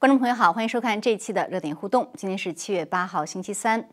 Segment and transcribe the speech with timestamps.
[0.00, 2.10] 观众朋友好，欢迎收看这一期的热点互动。
[2.16, 3.86] 今天是七月八号，星期三。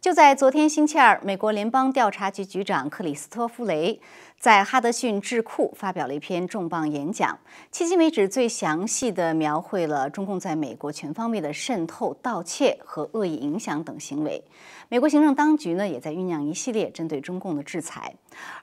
[0.00, 4.00] 就在昨天星期二，美国联邦调查局局长克里斯托弗雷
[4.38, 7.36] 在哈德逊智库发表了一篇重磅演讲，
[7.72, 14.44] 迄今为止最详细的描绘了中共在美国全方位的渗透、盗窃和恶意影响等行为。
[14.88, 18.14] 美国行政当局呢，也在酝酿一系列针对中共的制裁。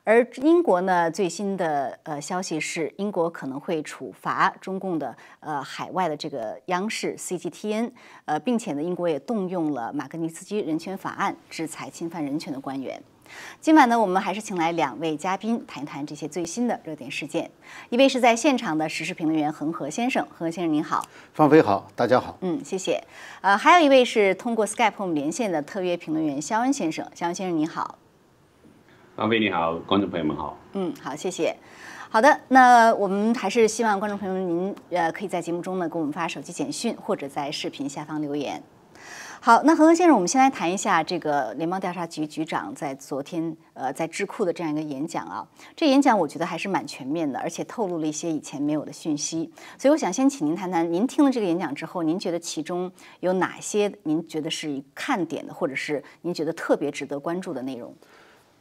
[0.06, 7.92] 而英国呢，最新的呃消息是，英国可能会处罚中共的呃海外的这个央视 CGTN，
[8.24, 13.00] 呃，并且呢，英国也动用了马格尼茨基人权法案制裁侵犯人权的官员。
[13.60, 17.50] 今晚呢，我们还是请来两位嘉宾谈一谈这些最新的热点事件。
[17.90, 21.04] 一位是在现场的时事评论员恒河先生，恒河先生您好。
[21.34, 22.38] 方飞好，大家好。
[22.42, 23.04] 嗯，谢谢。
[23.42, 27.98] 呃，还有一位是通过 Skype 和我们连线的特约评论员肖恩先生，肖恩先生您好。
[29.16, 30.58] 方飞你好，观众朋友们好。
[30.74, 31.56] 嗯，好，谢谢。
[32.10, 38.62] 好的，那我们还是希望观众朋友们您呃可以在节目中呢给我们发手机简讯，或者在视频下方留言。
[39.46, 45.46] 好，那何恒先生，我们先来谈一下这个联邦调查局局长在昨天呃在智库的这样一个演讲啊。
[45.76, 49.52] 这演讲我觉得还是蛮全面的，而且透露了一些以前没有的讯息。
[49.78, 57.94] 所以我想先请您谈谈，您听了这个演讲之后，您觉得其中有哪些您觉得是看点的，或者是您觉得特别值得关注的内容？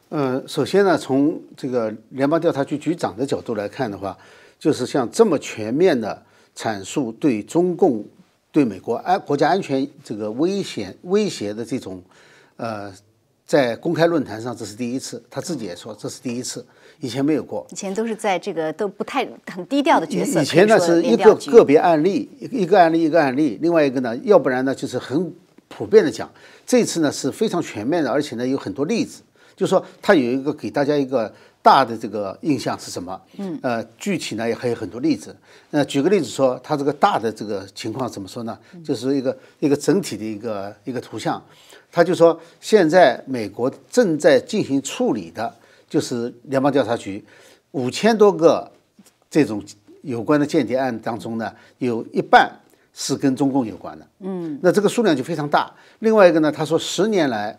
[0.08, 4.19] 呃，首先呢，从这个联邦调查局局长的角度来看的话，
[4.58, 6.20] 就是像这么全面的
[6.56, 8.05] 阐述对中共。
[8.53, 12.03] 对美国安国家安全这个危险威胁的这种，
[12.56, 12.92] 呃，
[13.47, 16.64] 在公开论坛上这是第一次，他自己也说这是第一次，
[17.00, 17.67] 以前没有过。
[17.70, 20.42] 以前都是在这个都不太很低调的角色。
[20.42, 25.34] 以前呢是一个个别案例，一个案例一个案例，另外一个呢，要不然呢就是很
[25.69, 26.31] 普遍的讲。
[26.66, 29.22] 这次呢是非常全面的，而且呢有很多例子，
[29.56, 31.33] 就是说他有一个给大家一个。
[31.62, 33.20] 大的这个印象是什么？
[33.38, 35.34] 嗯，呃，具体呢也还有很多例子。
[35.70, 38.59] 那举个例子说，它这个大的这个情况怎么说呢？
[38.84, 41.41] 就是一个一个整体的一个一个图像。
[41.92, 45.54] 他就说，现在美国正在进行处理的，
[45.88, 47.25] 就是联邦调查局
[47.70, 48.69] 五千多个
[49.31, 49.62] 这种
[50.03, 52.50] 有关的间谍案当中呢，有一半
[52.92, 54.06] 是跟中共有关的。
[54.19, 55.72] 嗯，那这个数量就非常大。
[56.00, 57.56] 另外一个呢，他说十年来。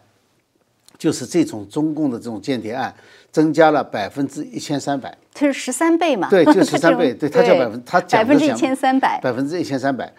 [1.03, 2.96] 就是这种中共的这种间谍案
[3.30, 6.30] 增加了百分之一千三百，它是十三倍嘛？
[6.30, 7.14] 对，就 十三倍。
[7.14, 10.09] 对，他叫百分，他讲百分之一千三百，百分之一千三百。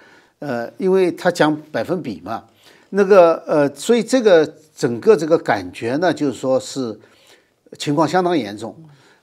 [0.41, 2.45] 呃，因为他讲百分比嘛，
[2.91, 4.47] 那个呃，所以这个
[4.77, 7.01] 整个这个感觉呢，就是说是
[7.79, 8.77] 情况相当严重。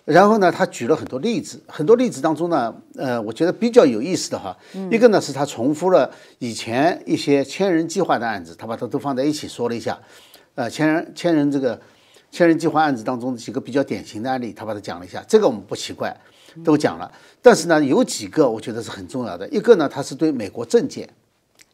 [0.03, 4.57] 然后呢，他举了很多例子，很多例子当中呢，呃，我觉得比较有意思的哈，
[4.89, 9.95] 一个呢是他重复了以前一些千人计划的案子，他把它都放在一起说了一下。
[10.55, 11.79] 呃，千人千人这个
[12.29, 16.15] 千人计划案子当中几个比较典型的案例，他把它讲了一下，这个我们不奇怪，
[16.63, 17.09] 都讲了。
[17.41, 19.47] 但是呢，有几个我觉得是很重要的。
[19.49, 21.09] 一个呢，他是对美国政界，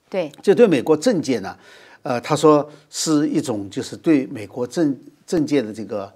[0.09, 1.57] 对，就对美国政界呢，
[2.03, 4.95] 呃，他说是一种就是对美国政
[5.25, 6.13] 政界的这个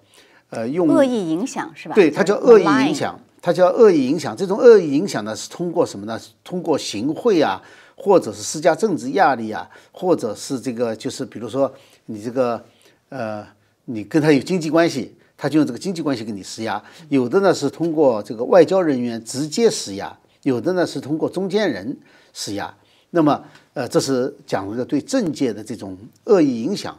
[0.52, 1.96] 呃用恶意影响是吧？
[1.96, 4.38] 对，他叫恶意影响，他叫恶意影响。
[4.38, 6.20] 这种恶意影响呢，是通过什么呢？
[6.44, 7.62] 通过行贿啊，
[7.96, 11.74] 或者是施加政治压力啊，或者是这个就是比如说。
[12.12, 12.64] 你这个，
[13.10, 13.48] 呃，
[13.86, 21.98] 你跟他有经济关系，他就用这个经济关系给你施压；有的呢是通过这个外交人员直接施压，有的呢是通过中间人
[22.34, 22.74] 施压。
[23.12, 26.98] 那么，呃，这是讲这个对政界的这种恶意影响。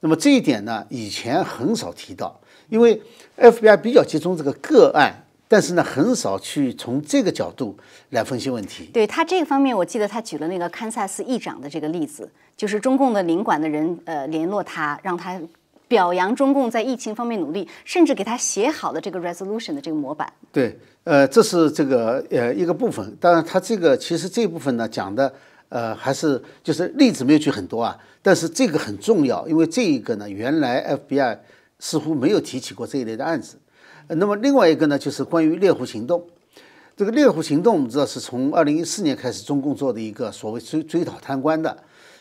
[0.00, 3.00] 那么这一点呢，以前很少提到，因为
[3.36, 5.21] FBI 比较集中这个个案。
[5.52, 7.76] 但是呢，很少去从这个角度
[8.08, 8.88] 来分析问题。
[8.90, 12.26] 对他这个方面，我记得他举了那个堪萨斯议长的这个例子，
[12.56, 15.38] 就是中共的领馆的人呃联络他，让他
[15.86, 20.32] 表扬中共在疫情方面努力，甚至给他写好了这个 resolution 的这个模板。
[20.50, 20.74] 对，
[21.04, 23.14] 呃，这是这个呃一个部分。
[23.20, 25.30] 当然，他这个其实这部分呢讲的
[25.68, 31.36] 呃还是就是例子没有举很多啊，但是这个很重要，因为这一个呢原来 FBI
[31.78, 33.58] 似乎没有提起过这一类的案子。
[34.16, 36.26] 那么另外一个呢，就是关于猎狐行动。
[36.96, 41.76] 这个猎狐行动，我们知道是从二零一四年开始，中共做的一个所谓追追讨贪官的。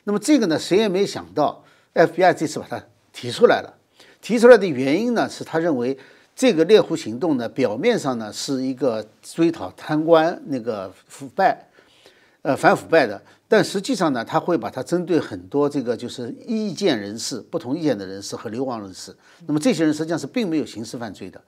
[0.05, 3.77] 那么这个呢，谁也没想到，FBI 这次把它提出来了。
[4.21, 5.97] 提出来的原因呢，是他认为
[6.35, 11.67] 这个猎狐行动呢，表面上呢是一个追讨贪官那个腐败，
[12.41, 19.13] 呃反腐败的，但实际上呢，他会把它针对很多这个就是意见人士、不同意见的人士和流亡人士。
[19.45, 21.41] 那么这些人实际上是并没有刑事犯罪的。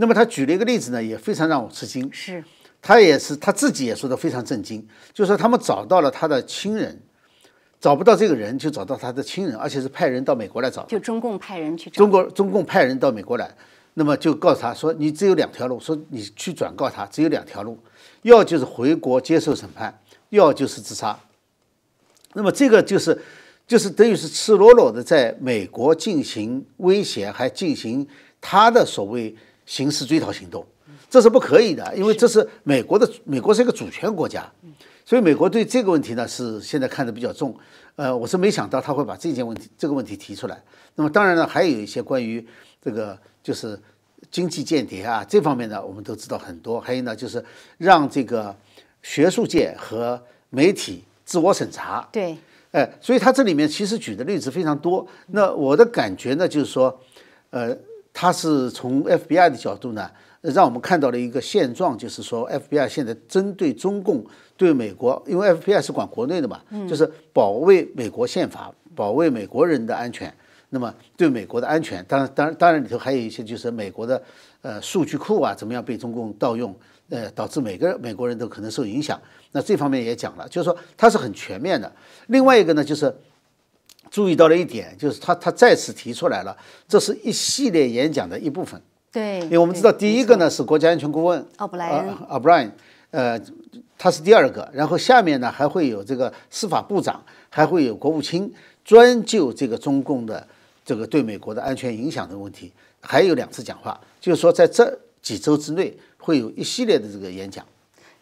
[0.00, 2.08] 那么他举了一个例子呢，也非常让我吃惊。
[2.10, 2.42] 是，
[2.80, 4.80] 他也是他自己也说的非常震惊，
[5.12, 6.98] 就是说他们找到了他的亲人，
[7.78, 10.86] 找不到这个人就找到他的亲人，而且是派人到美国来找。
[10.86, 11.98] 就中共派人去找。
[11.98, 13.54] 中国中共派人到美国来，
[13.92, 17.78] 那么就告诉他说，你只有两条路，说你去转告他，只有两条路，
[18.22, 20.00] 要就是回国接受审判，
[20.30, 21.20] 要就是自杀。
[22.32, 23.20] 那么这个就是
[23.66, 28.08] 就是等于是赤裸裸的在美国进行威胁，还进行
[28.40, 29.36] 他的所谓
[29.70, 30.66] 刑事追逃行动，
[31.08, 34.44] 这是不可以的，因为这是美国的，美国是一个主权国家，
[35.04, 37.56] 所以美国对这个问题呢是现在看得比较重。
[37.94, 40.60] 呃，我是没想到他会把这件问题这个问题提出来。
[40.96, 42.44] 那么当然呢，还有一些关于
[42.82, 43.78] 这个就是
[44.28, 46.80] 经济间谍啊这方面呢，我们都知道很多。
[46.80, 47.44] 还有呢，就是
[47.78, 48.52] 让这个
[49.02, 52.08] 学术界和媒体自我审查。
[52.10, 52.36] 对，
[52.72, 55.06] 哎，所以他这里面其实举的例子非常多。
[55.28, 57.00] 那我的感觉呢，就是说，
[57.50, 57.76] 呃，
[58.12, 60.10] 他是从 FBI 的角度呢，
[60.40, 64.24] 让我们看到了一个现状，就是说 FBI 现在针对中共。
[64.56, 70.30] 对美国，因为 FBI 是管国内的嘛，就是保卫美国宪法，保卫美国人的安全。
[70.68, 74.22] 那么对美国的安全，当然，当然，当然里头还有一些就是美国的
[74.60, 76.76] 呃数据库啊，怎么样被中共盗用，
[77.08, 79.18] 呃，导致每个美国人都可能受影响。
[79.52, 81.90] 那这方面也讲了，就是说它是很全面的。
[82.26, 83.06] 另外一个呢，就是
[84.10, 86.56] 注意到了一点，就是他他再次提出来了，
[86.88, 88.80] 这是一系列演讲的一部分。
[89.12, 92.72] 对，因为我们知道第一个呢是国家安全顾问奥布莱恩，奥布莱恩，
[93.12, 93.40] 呃。
[94.02, 98.50] 他是第二个，然后下面呢还会有这个司法部长，还会有国务卿，
[98.82, 100.48] 专就这个中共的
[100.86, 102.72] 这个对美国的安全影响的问题，
[103.02, 107.62] 还有两次讲话，就是说在这几周之内会有一系列的这个演讲。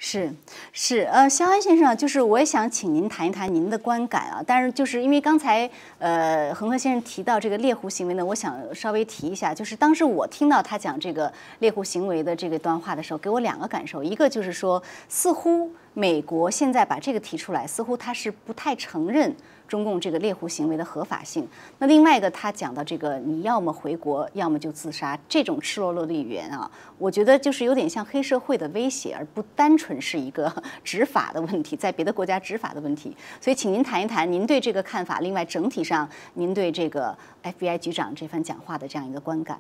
[0.01, 0.33] 是
[0.73, 4.41] 是，呃，肖安先生，就是我也想请您谈一谈您的观感啊。
[4.47, 5.69] 但是就是因为刚才
[5.99, 15.69] 呃恒河先生提到这个猎狐行为呢，我想稍微提一下，就是当时我听到他讲这个猎狐行为的这个段话的时候，给我两个感受，一个就是说，似乎
[15.99, 19.35] 美国现在把这个提出来，似乎他是不太承认。
[19.67, 21.47] 中共这个猎狐行为的合法性。
[21.79, 30.51] 那另外一个，他讲到这个，你要么回国，要么就自杀，这种赤裸裸的语言啊，我觉得就是有点像黑社会的威胁，而不单纯是一个
[30.83, 33.15] 执法的问题，在别的国家执法的问题。
[33.43, 35.21] 所以，请您谈一谈您对这个看法。
[35.21, 39.59] 另外，整体上您对这个 FBI 局长这番讲话的这样一个观感。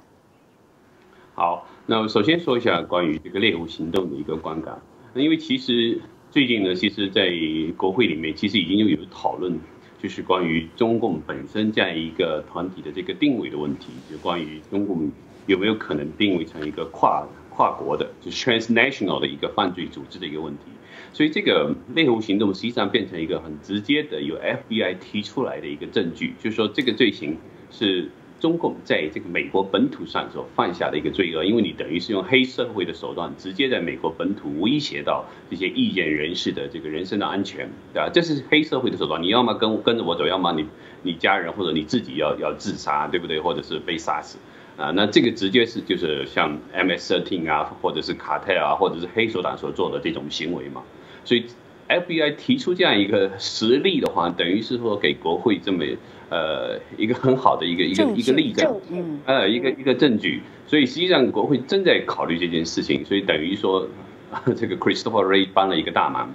[1.35, 4.81] 好，那我首先说一下关于这个猎狐行动的一个观感。
[5.13, 6.01] 那因为其实
[6.31, 7.31] 最近呢，其实在
[7.77, 9.59] 国会里面，其实已经有讨论。
[10.01, 15.11] 就是关于中共本身这样一个团体的这个定位的问题，就关于中共
[15.49, 20.67] 有没有可能定位成一个跨跨国的，就是 transnational 的一个犯罪组织的一个问题。
[21.13, 27.37] 所以这个猎狐行动实际上变成一个很直接的由 FBI 提出来的一个证据，就是说这个罪行
[27.73, 28.09] 是。
[28.41, 38.09] 中共在这个美国本土上所犯下的一个罪恶，因为你等于是用黑社会的手段，直接在美国本土威胁到这些意见人士的这个人身的安全，对吧？
[38.13, 40.67] 这是黑社会的手段，你要么跟跟着我走，要么你
[41.03, 43.41] 你家人或者你自己要要自杀，对不对？
[43.41, 44.39] 或者是被杀死
[44.77, 44.93] 啊？
[44.95, 50.85] 那这个直接是就是像 MS-13 啊，或者是卡特啊，或者是黑手党所做的这种行为嘛？
[51.25, 51.47] 所以
[51.89, 55.85] FBI 提出这样一个实例的话，等于是说给国会这么。
[56.31, 63.89] 呃，一个很好的一个一个一个例证，嗯，呃，一个一个证据，所以实际上国会正在考虑这件事情，所以等于说，
[64.57, 66.35] 这个 Christopher Ray 帮了一个大忙，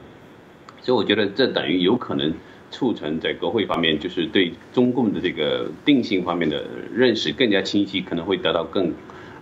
[0.81, 2.33] 所以我觉得这等于有可能
[2.71, 8.91] 促成在国会方面，就是对中共的这个定性方面的认识更加清晰，可能会得到更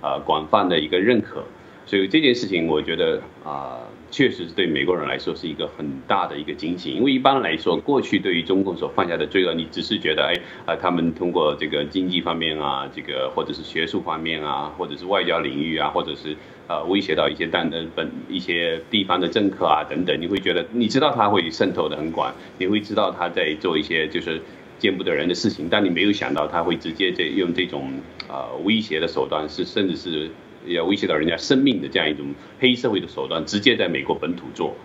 [0.01, 1.45] 呃广泛的一个认可，
[1.85, 3.79] 所以这件事情我觉得啊。
[4.11, 16.35] 确实是对美国人来说是一个很大的一个惊喜，因为一般来说，过去对于中共所犯下的罪恶，你只是觉得，哎，啊，他们通过这个经济方面啊，这个或者是学术方面啊，或者是外交领域啊，或者是
[16.67, 24.41] 呃威胁到一些但呃本一些地方的政客啊等等，你会觉得，你知道他会渗透的很广，你会知道他在做一些就是
[24.77, 27.89] 见不得人的事情，但你没有想到他会直接这用这种
[28.27, 30.29] 呃威胁的手段，是甚至是。
[30.65, 34.75] 要威胁到人家生命的这样一种黑社会的手段，直接在美国本土做，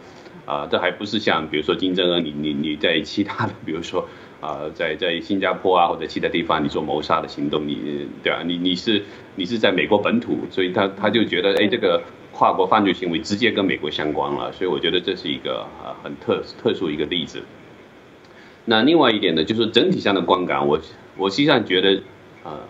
[0.47, 4.09] 啊，这还不是像比如说金正恩，你你你在其他的，比如说
[4.40, 9.02] 啊，在在新加坡啊或者其他地方你做谋杀的行动，你对啊，你你是
[9.35, 12.02] 你是在美国本土，所以他他就觉得哎，这个
[12.33, 17.42] 跨国犯罪行为直接跟美国相关了，所以我觉得这是一个啊很特特殊一个例子。
[18.64, 20.80] 那另外一点呢，就是整体上的观感，我
[21.16, 22.02] 我实际上觉得
[22.42, 22.61] 啊。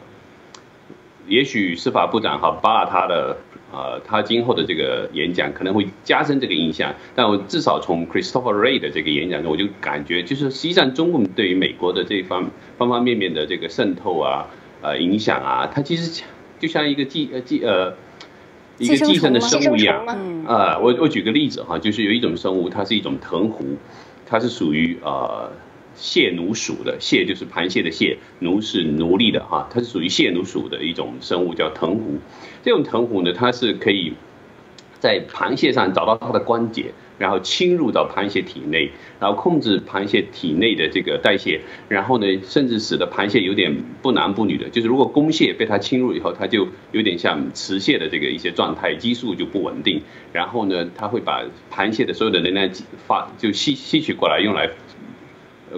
[1.28, 3.36] 也许司法部长哈巴他的
[3.72, 14.46] 呃，他今后的这个演讲可能会加深这个印象，但我至少从 Christopher Ray 的这个演讲中，我就感觉就是实际上中共对于美国的这方方方面面的这个渗透啊，
[14.82, 16.22] 呃影响啊，它其实
[16.60, 17.94] 就像一个寄呃寄呃
[18.78, 20.06] 一个寄生的生物一样
[20.46, 20.78] 啊。
[20.78, 23.76] 我我举个例子哈，就是有一种生物，它是一种藤壶，
[24.26, 25.50] 它是属于呃。
[25.96, 32.18] 蟹奴属的蟹就是螃蟹的蟹，奴是奴隶的哈，它是属于蟹奴属的一种生物，叫藤壶。
[32.62, 34.12] 这种藤壶呢，它是可以
[35.00, 52.68] 在螃蟹上找到它的关节，然后侵入到螃蟹体内，然后控制螃蟹体内的这个代谢，然后呢，甚至使得螃蟹有点不男不女的，就是如果公蟹被它侵入以后，它就有点像雌蟹的这个一些状态，激素就不稳定，然后呢，它会把螃蟹的所有的能量
[53.06, 54.70] 发就吸吸取过来，用来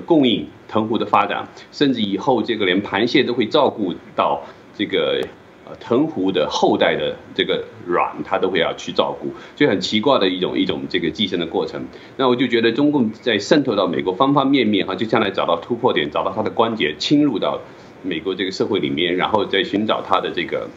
[0.01, 4.43] 供应藤壶的发展，甚至以后这个连螃蟹都会照顾到
[4.77, 5.21] 这个
[5.65, 5.77] 呃。
[5.81, 11.85] 藤壶的后代的这个卵，它都会要去照顾，就很奇怪的一种一种这个寄生的过程。
[12.17, 17.61] 那我就觉得中共在渗透到美国方方面面哈，就将来找到突破点，找到它的关节，侵入到
[18.03, 20.69] 美国这个社会里面，然后再寻找它的这个，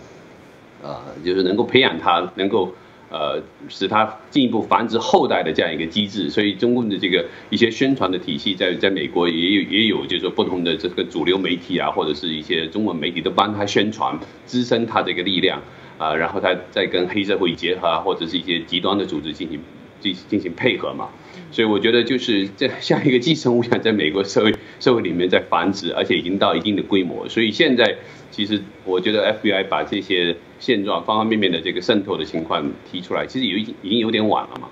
[0.83, 2.73] 呃，就是能够培养它，能够。
[3.11, 15.61] 呃，使它进一步繁殖后代的这样一个机制，所以中共的这个一些宣传的体系，在在美国也有也有，就是说不同的这个主流媒体啊，或者是一些中文媒体都帮他宣传，滋生他这个力量
[15.97, 19.59] 啊，然后他再跟黑社会结合啊，或者是一些极端的组织进行
[19.99, 21.09] 进进行配合嘛。
[21.51, 27.29] 所以我觉得就是这像一个寄生物一样，在美国社会社会里面在繁殖，而且已经到一定的规模。
[27.29, 27.95] 所以现在
[28.29, 30.35] 其实我觉得 FBI 把这些。
[30.61, 34.69] 现状方方面面的这个渗透的情况提出来，其实有已经已经有点晚了嘛。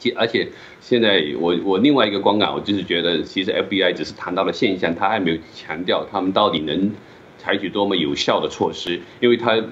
[0.00, 0.48] 其而且
[0.80, 6.90] 现在我我另外一个观感，我就是觉得，其实 FBI 只是谈到了现象，他还没有强调他们到底能
[7.38, 9.00] 采取多么有效的措施。
[9.20, 9.62] 因为他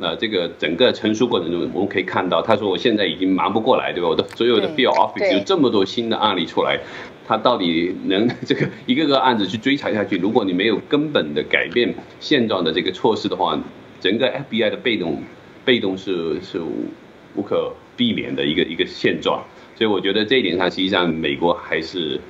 [0.00, 4.08] 呃这个整个陈述过程中，我们可以看到，他说我现在已经忙不过来，对吧？
[4.08, 6.78] 我的所有的 field office 有这么多新的案例出来，
[7.30, 10.18] 他到底能这个一个个案子去追查下去？
[10.18, 13.56] 如果你没有根本的改变现状的这个措施的话，
[14.00, 15.22] 整个 FBI 的被动，
[15.64, 16.60] 被动是是
[17.36, 19.44] 无可避免的一个一个现状，
[19.76, 22.20] 所以我觉得这一点上，实际上美国还是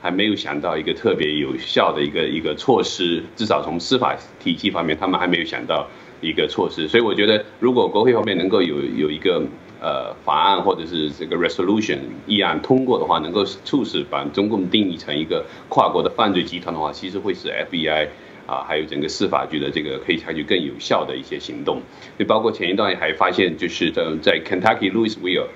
[0.00, 5.88] 还没有想到一个特别有效的一个一个措施，至少从司法体系方面，他们还没有想到
[6.20, 6.86] 一个措施。
[6.86, 9.42] 所以我觉得，如果国会方面能够有有一个
[9.84, 18.08] 呃法案或者是这个 resolution 议案通过的话，能够促使把中共定义成一个跨国的犯罪集团的话，其实会使 FBI。
[18.46, 21.80] 啊，还有整个司法局的这个可以采取更有效的一些行动，
[22.18, 25.46] 就包括前一段还发现，就是在在 Kentucky Louisville，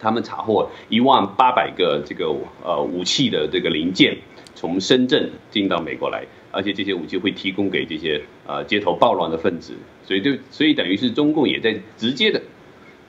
[0.00, 4.16] 他们查获一万八百个这个呃武器的这个零件
[4.54, 9.74] 从深圳进到美国来，而且这些武器会提供给这些呃街头暴乱的分子，
[10.06, 12.40] 所以就所以等于是中共也在直接的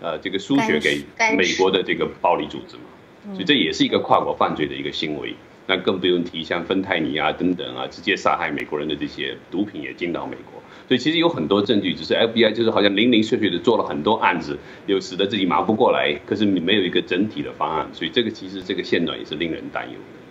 [0.01, 1.03] 呃这个输血给
[1.35, 5.33] 美国的这个暴力组织嘛，所以这也是一个跨国犯罪的一个行为。
[5.71, 20.28] 那更不用提像芬太尼啊等等啊，直接杀害美国人的这些毒品也进到美国，所以其实有很多证据，只是 FBI 就是好像零零碎碎的做了很多案子，又使得自己忙不过来，可是你没有一个整体的方案，所以这个其实这个现状也是令人担忧的。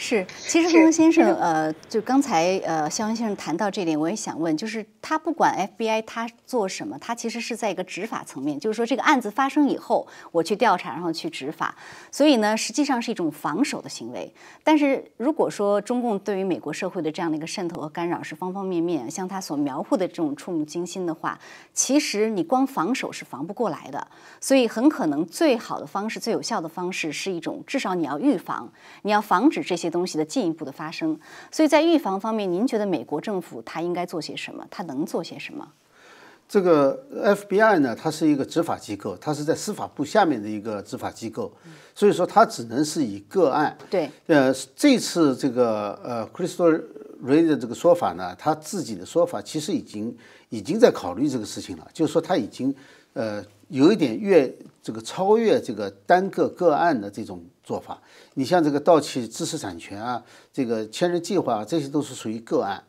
[0.00, 11.74] 是，其实洪先生，呃，就刚才呃肖恩先生谈到这点，我也想问，就是他不管 FBI 他做什么，他其实是在一个执法层面，就是说这个案子发生以后，我去调查，然后去执法，
[12.12, 14.32] 所以呢，实际上是一种防守的行为。
[14.62, 21.36] 但是如果说中共对于美国社会的这样的一个渗透和干扰是方方面面，像他所描绘的这种触目惊心的话，
[21.74, 24.06] 其实你光防守是防不过来的。
[24.40, 29.87] 所以很可能最好的方式、最有效的方式是一种，至少你要预防，你要防止这些。
[29.90, 31.18] 东西的进一步的发生，
[31.50, 34.66] 所以在预防方面，您觉得美国政府它应该做些什么？
[34.70, 35.66] 它能做些什么？
[36.48, 41.52] 这个 FBI 呢，它是一个执法机构，它是在司法部下面的一个执法机构，
[41.94, 43.76] 所以说它只能是以个案。
[43.90, 46.82] 对，呃，这次这个呃 Crystal
[47.22, 50.16] Ray 的这个说法呢，他自己的说法其实已经
[50.48, 52.74] 已经在考虑这个事情了，就是说他已经
[53.12, 54.50] 呃有一点越
[54.82, 58.00] 这个超越这个单个个案的这种做法。
[58.32, 62.82] 你像这个盗窃知识产权啊，这个千人计划啊，这些都是属于个案，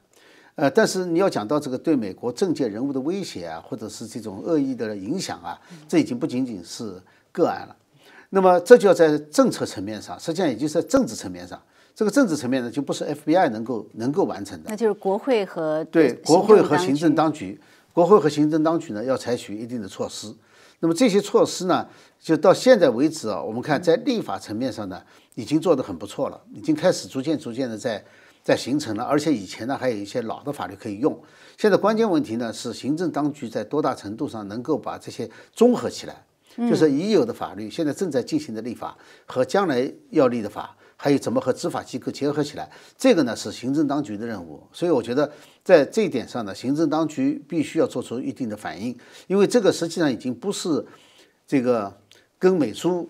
[0.56, 6.94] 呃，但是你要讲到这个对美国政界人物的威胁啊，或者是这种恶意的影响啊，这已经不仅仅是
[7.34, 7.76] 个案了。
[8.30, 11.62] 那么这就要在政策层面上，实际上也就是在政治层面上，
[11.94, 14.70] 这个政治层面呢，就不是 FBI 能够能够完成的。
[14.70, 17.60] 那就是国会和对国会和行政当局，
[17.92, 20.34] 国会和行政当局呢要采取一定的措施。
[20.80, 21.88] 那么这些措施呢，
[22.20, 25.02] 就到现在为止啊，我们看在立法层面上呢。
[25.36, 28.04] 已经做得很不错了，已经开始逐渐逐渐的在
[28.44, 31.18] 在形成了，而且以前呢还有一些老的法律可以用。
[31.58, 36.26] 现在关键问题呢是行政当局在多大程度上能够把这些综合起来，
[36.70, 44.62] 就是已有的法律，现在正在进行的立法和将来要立的法，还有怎么和执法机构结合起来，这个呢是行政当局的任务。
[44.74, 45.32] 所以我觉得
[45.70, 48.98] 在这一点上呢，行政当局必须要做出一定的反应，
[49.28, 50.84] 因为这个实际上已经不是
[51.46, 51.96] 这个
[52.40, 53.08] 跟美苏。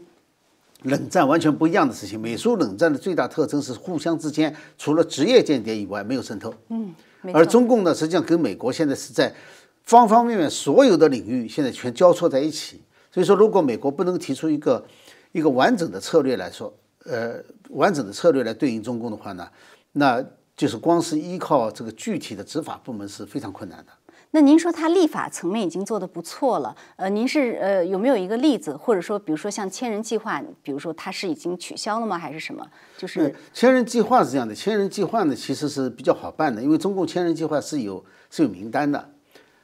[0.84, 2.18] 冷战完全不一样的事情。
[2.18, 6.54] 美苏冷战的最大特征是互相之间除了职业间谍以外没有渗透。
[6.70, 6.96] 嗯，
[7.34, 9.36] 而中共呢，实际上跟美国现在是在
[9.84, 12.82] 方方面面所有的领域现在全交错在一起。
[13.12, 14.86] 所以说，如果美国不能提出一个
[15.34, 16.74] 一个完整的策略来说，
[17.04, 19.50] 呃，完整的策略来对应中共的话呢，
[19.92, 20.24] 那
[20.60, 23.94] 就是光是依靠这个具体的执法部门是非常困难的。
[24.32, 32.68] 那您说他立法层面已经做得不错了，呃，您是呃有没有一个例子，或者说比如说像千人计划，比如说它是已经取消了吗，还是什么？
[32.98, 39.10] 就是千人计划是这样的，千人计划呢其实是比较好办的，因为中共千人计划是有是有名单的，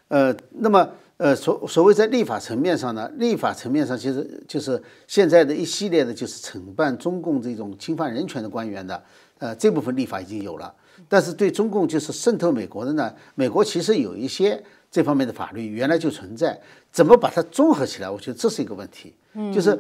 [0.07, 9.03] 呃，那么呃所所谓在立法层面上呢，立法层面上其实就是现在的一系列的就是惩办中共这种侵犯人权的官员的，
[9.39, 10.73] 呃这部分立法已经有了。
[11.07, 16.59] 但是对中共就是渗透美国的呢，美国其实有一些这方面的法律原来就存在，
[16.91, 18.09] 怎么把它综合起来？
[18.09, 19.13] 我觉得这是一个问题。
[19.33, 19.77] 嗯，就是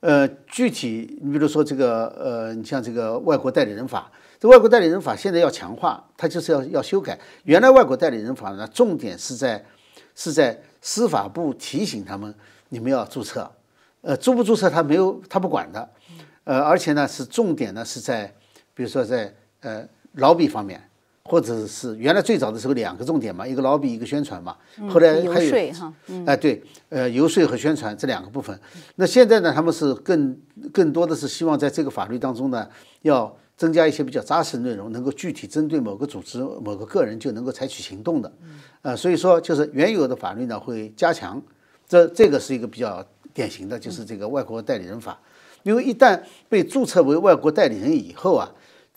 [0.00, 7.18] 呃，具体你比如说这个呃，你像这个外国代理人法，这外国代理人法现在要强化，它就是要要修改。
[7.44, 9.64] 原来外国代理人法呢，重点是在
[10.14, 12.34] 是在司法部提醒他们
[12.68, 13.50] 你们要注册，
[14.02, 15.88] 呃，注不注册他没有他不管的，
[16.44, 18.32] 呃，而且呢是重点呢是在
[18.74, 19.88] 比如说在呃。
[20.12, 20.82] 劳比方面，
[21.24, 24.56] 或者是原来最早的时候两个重点嘛，一个劳比，一个宣传嘛。
[24.88, 25.92] 后来还有哈，
[26.24, 28.58] 哎对，呃，游说和宣传这两个部分。
[28.96, 30.34] 那现在呢，他们是更
[30.72, 32.66] 更多的是希望在这个法律当中呢，
[33.02, 38.32] 要增加一些比较扎实的内容，能够具体针对某个组织、某个个人就能够采取行动的。
[38.80, 41.40] 呃，所以说就是原有的法律呢会加强，
[41.86, 45.20] 这这个是一个比较典型的，就是这个外国代理人法，
[45.62, 48.50] 因为一旦被注册为外国代理人以后啊。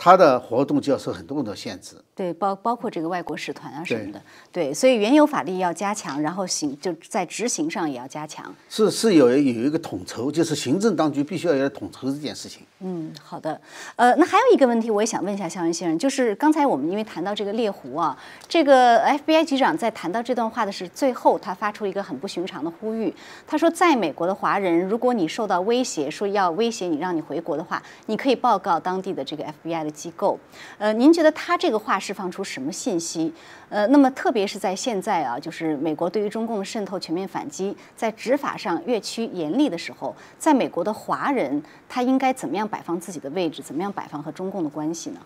[0.03, 8.53] 他的活动就要受很多很多限制，对，包包括这个外国使团啊什么的，对，所以原有法律要加强，然后行就在执行上也要加强。
[8.69, 12.61] 是是有有一个统筹，就是行政当局必须要有统筹这件事情。
[12.81, 13.59] 嗯，好的，
[13.95, 18.15] 呃，那还有一个问题，我也想问一下肖恩先生，就是刚才我们因为谈到这个猎狐啊，
[18.47, 23.11] 这个 FBI 局长在谈到这段话的是最后，他发出一个很不寻常的呼吁，
[23.47, 29.91] 他说，在美国的华人，如果你受到威胁，说要威胁你让你回国的话，你可以报告当地的这个 FBI 的。
[29.91, 30.37] 机构，
[30.77, 33.31] 呃，您觉得他这个话释放出什么信息？
[33.69, 43.61] 呃，那么特别是在现在啊，就是美国对于中共的渗透全面反击，在执法上越趋严厉的时候，在美国的华人他应该怎么样摆放自己的位置？
[43.61, 45.21] 怎么样摆放和中共的关系呢？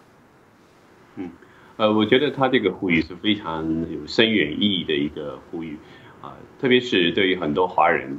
[1.15, 1.31] 嗯，
[1.77, 5.79] 呃，我觉得他这个呼吁是非常有深远意义的一个呼吁
[6.21, 8.15] 啊，特别是对于很多华人。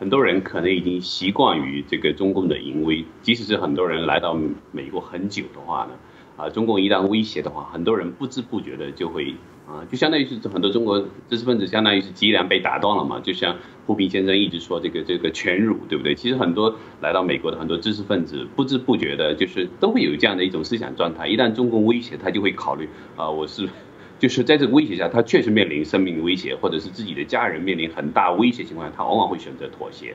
[0.00, 4.38] 很多人可能已经习惯于这个中共的淫威，即使是很多人来到
[4.70, 5.90] 美国很久的话呢，
[6.38, 9.34] 啊，中共一旦威胁的话，很多人不知不觉的就会
[9.66, 16.14] 啊，就相当于是很多中国知识分子相当于是脊梁被打断了嘛，就像胡平先生一直说这个这个全辱，对不对？
[16.14, 23.68] 其实很多来到美国的很多知识分子不知不觉的，就是都会有这样的一种思想状态，一旦中共威胁，他就会考虑啊，我是。
[24.20, 30.12] 就是在这个威胁下，他确实面临生命威胁，或者是自己的家人面临很大威胁情况下，他往往会选择妥协。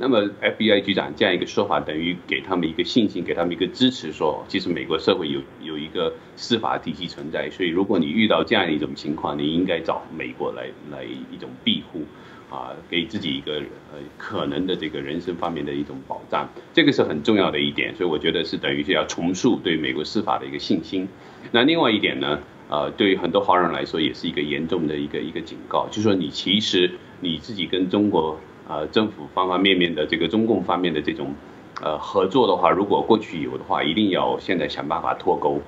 [0.00, 12.02] 那么 FBI 局长这样一个说法，等于给他们一个信心，给他们一个支持，说其实美国社会有有一个司法体系存在，所以如果你遇到这样一种情况，你应该找美国来来一种庇护，
[12.48, 13.54] 啊，给自己一个
[13.92, 17.94] 呃可能的这个人生方面的一种保障，这个是很重要的一点。
[17.96, 21.08] 所以我觉得是等于是要重塑对美国司法的一个信心。
[21.50, 22.38] 那另外一点呢？
[22.70, 31.34] 呃，对于很多华人来说，也是一个严重的一个一个警告，就是说你其实你自己跟中国呃政府方方面面的这个中共方面的这种
[31.82, 35.60] 呃合作的话，如果过去有的话，一定要现在想办法脱钩，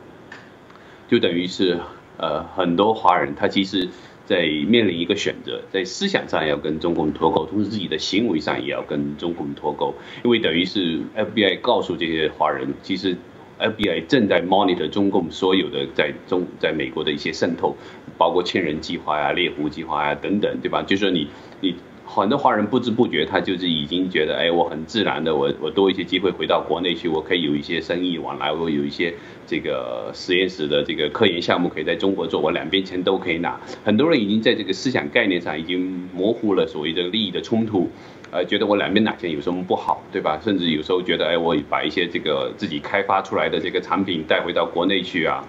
[1.08, 1.80] 就等于是
[2.18, 3.88] 呃很多华人他其实，
[4.26, 13.16] 在面临一个选择，在思想上要跟中共脱钩，同时自己的行为上也要跟中共脱钩，因为等于是 FBI 告诉这些华人，其实。
[13.60, 17.76] FBI 正在 monitor 中共所有的在中在美国的一些渗透，
[18.16, 20.82] 包括千人计划呀、猎狐计划呀等等，对吧？
[20.82, 21.28] 就是说你
[21.60, 21.76] 你
[22.12, 29.14] 很多华人不知不觉他就是已经觉得，哎，我很自然的，我我多一些机会回到国内去，我可以有一些生意往来，我有一些
[29.46, 33.60] 这个实验室的这个科研项目可以在中国做，我两边钱都可以拿。
[33.84, 37.88] 很多人已经在这个思想概念上已经模糊了所谓的利益的冲突。
[38.32, 40.38] 呃，觉得我两边拿钱有什么不好，对吧？
[40.40, 45.44] 甚至有时候觉得，哎，我把一些这个自己开发出来的这个产品带回到国内去啊，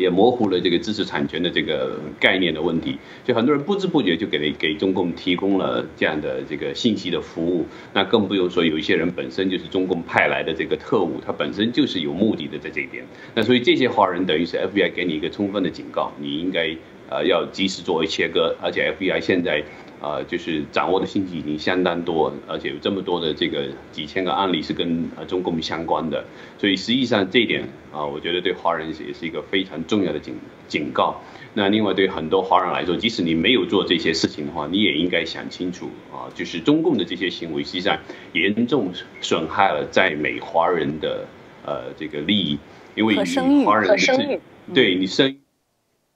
[0.00, 2.98] 也模糊了这个知识产权的这个概念的问题。
[3.24, 7.66] 就很多人不知不觉就给给中共提供了这样的这个信息的服务。
[7.92, 13.04] 那更不用说有一些人本身就是中共派来的这个特务，他本身就是有目的的在这边。
[13.34, 16.74] 那所以这些华人等于是 FBI 给你一个充分的警告，你应该。
[17.12, 19.64] 呃要及时作为切割，而且 FBI 现在。
[20.02, 26.24] 呃，就是掌握的信息已经相当多，而且有这么多的这个几千个案例是跟呃中共相关的，
[26.58, 30.34] 所以实际上这一点啊，我觉得对华人也是一个非常重要的警
[30.66, 31.20] 警告。
[31.52, 37.98] 那另外对很多华人来说，即使你没有做这些事情的话，你也应该想清楚啊，就是中共的这些行为实际上
[38.32, 41.26] 严重损害了在美华人的
[41.66, 42.58] 呃这个利益，
[42.94, 44.40] 因为你华人
[44.72, 45.36] 对你生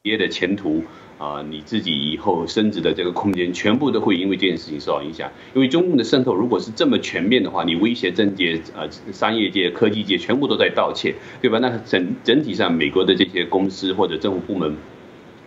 [0.05, 0.83] 业的前途。
[1.19, 5.31] 啊，你自己以后升值的这个空间，全部都会因为这件事情受到影响。
[5.55, 11.59] 因为中共的渗透如果是这么全面的话，你威胁政界、呃商业界、科技界，全部都在盗窃，对吧？
[11.61, 14.77] 那整整体上，美国的这些公司或者政府部门，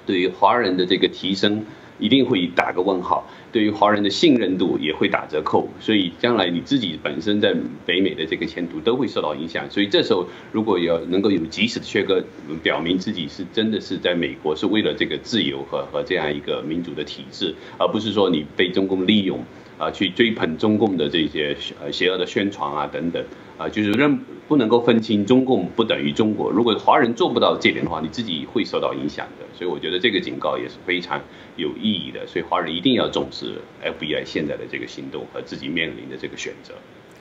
[0.05, 1.65] 对于华人的这个提升。
[1.99, 3.27] 一定会打个问号，
[3.57, 7.55] 对于华人的信任度也会打折扣，所以将来你自己本身在
[7.87, 9.67] 北美的这个前途都会受到影响。
[9.71, 12.23] 所以这时候如果要能够有及时的切割，
[12.61, 19.43] 表明自己是真的是在美国是为了这个自由和和这样一个民主的体制，而不是说你被中共利用。
[19.79, 23.23] 啊，去追捧中共的这些呃邪恶的宣传啊等等，
[23.59, 26.49] 啊，就是认不能够分清中共不等于中国。
[26.49, 29.45] 如果华人做不到这点的话，你自己会受到影响的。
[29.57, 31.19] 所以我觉得这个警告也是非常
[31.55, 32.25] 有意义的。
[32.25, 36.73] 所以华人一定要重视 FBI 现在的这个行动和自己面临的这个选择。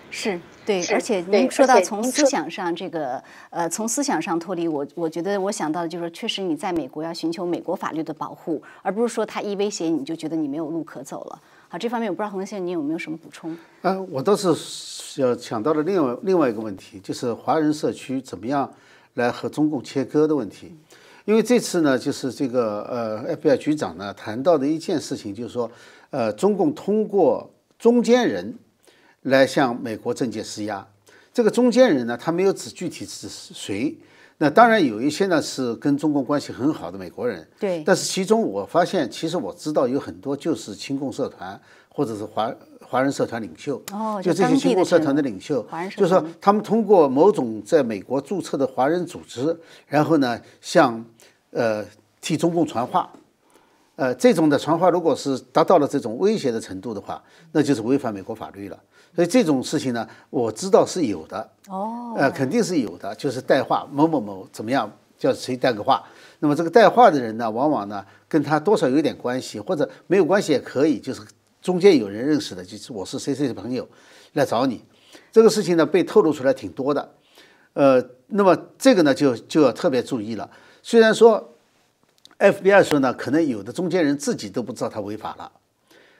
[0.09, 11.43] 是对，而且您说到从思想上这个呃，从思想上脱离我，我觉得我想到的就是，确实你在美国要寻求美国法律的保护，而不是说他一威胁你就觉得你没有路可走了。
[11.69, 13.57] 好，这方面我不知道洪先生您有没有什么补充？
[13.83, 18.73] 呃，我倒是要想到了另外另外一个问题，就是华人社区怎么样
[19.15, 20.73] 来和中共切割的问题。
[21.25, 25.69] 因为这次呢，就是这个呃 FBI 局长呢谈到的一件事情，就是说，
[26.11, 27.51] 呃，中共通过
[27.81, 28.57] 中间人
[29.23, 30.87] 来向美国政界施压。
[31.35, 33.99] 这个中间人呢，他没有指具体是谁。
[34.39, 37.83] 那当然有一些呢是跟中共关系很好的美国人，对。
[37.87, 51.05] 但是其中我发现，其实我知道有很多就是亲共社团或者是华华人社团领袖，哦，就这些亲共社团的领袖，就是说他们通过某种在美国注册的华人组织，然后呢向
[51.51, 51.85] 呃
[52.21, 53.11] 替中共传话，
[53.97, 58.79] 呃这种的传话如果是达到了这种威胁的程度的话，那就是违反美国法律了。
[59.15, 66.05] 所以这种事情呢，我知道是有的哦，呃，肯定是有的，就是带话某某某怎么样，叫谁带个话。
[66.41, 71.23] 那么这个带话的人呢，往往呢跟他多少有点关系，或者没有关系也可以，就是
[71.63, 73.89] 中间有人认识的，就是我是谁谁的朋友
[74.35, 74.85] 来找你。
[75.33, 77.15] 这个事情呢被透露出来挺多的，
[77.73, 80.51] 呃，那么这个呢就就要特别注意了。
[80.83, 81.56] 虽然说
[82.39, 85.51] FBI 说呢，可能有的中间人自己都不知道他违法了。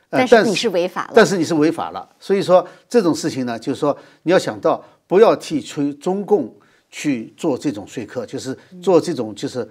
[0.09, 6.55] 但是你是违法了，但是你是违法了，所以说这种事情呢，就是说你要想到不要替吹中共
[6.91, 9.69] 去做这种说客，就是做这种就是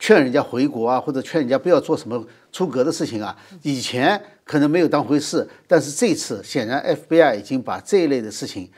[0.00, 3.34] 劝人家回国啊，或者劝人家不要做什么出格的事情啊。
[3.62, 8.68] 以前可能没有当回事，但是这次显然 FBI 已经把这一类的事情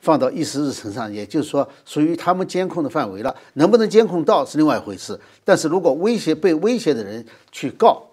[0.00, 3.34] 放到议事日程上，也就是说属于他们监控的范围了。
[3.54, 8.04] 能不能监控到是另外一回事，但是如果威胁被威胁的人去告。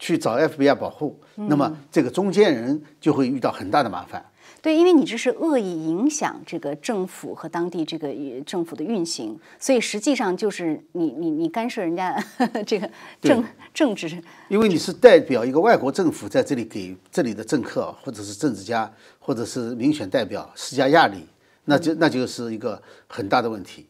[0.00, 4.24] 去找 FBI 保护，那么这个中间人就会遇到很大的麻烦。
[4.68, 8.12] 对，因为你这是恶意影响这个政府和当地这个
[8.44, 12.22] 政府的运行，所以实际上就是你你你干涉人家
[12.66, 12.90] 这个
[13.22, 14.22] 政政治。
[14.50, 21.24] 因为你是代表一个外国政府在这里给这里的政客或者是政治家或者是民选代表施加压力，
[21.64, 23.86] 那就那就是一个很大的问题。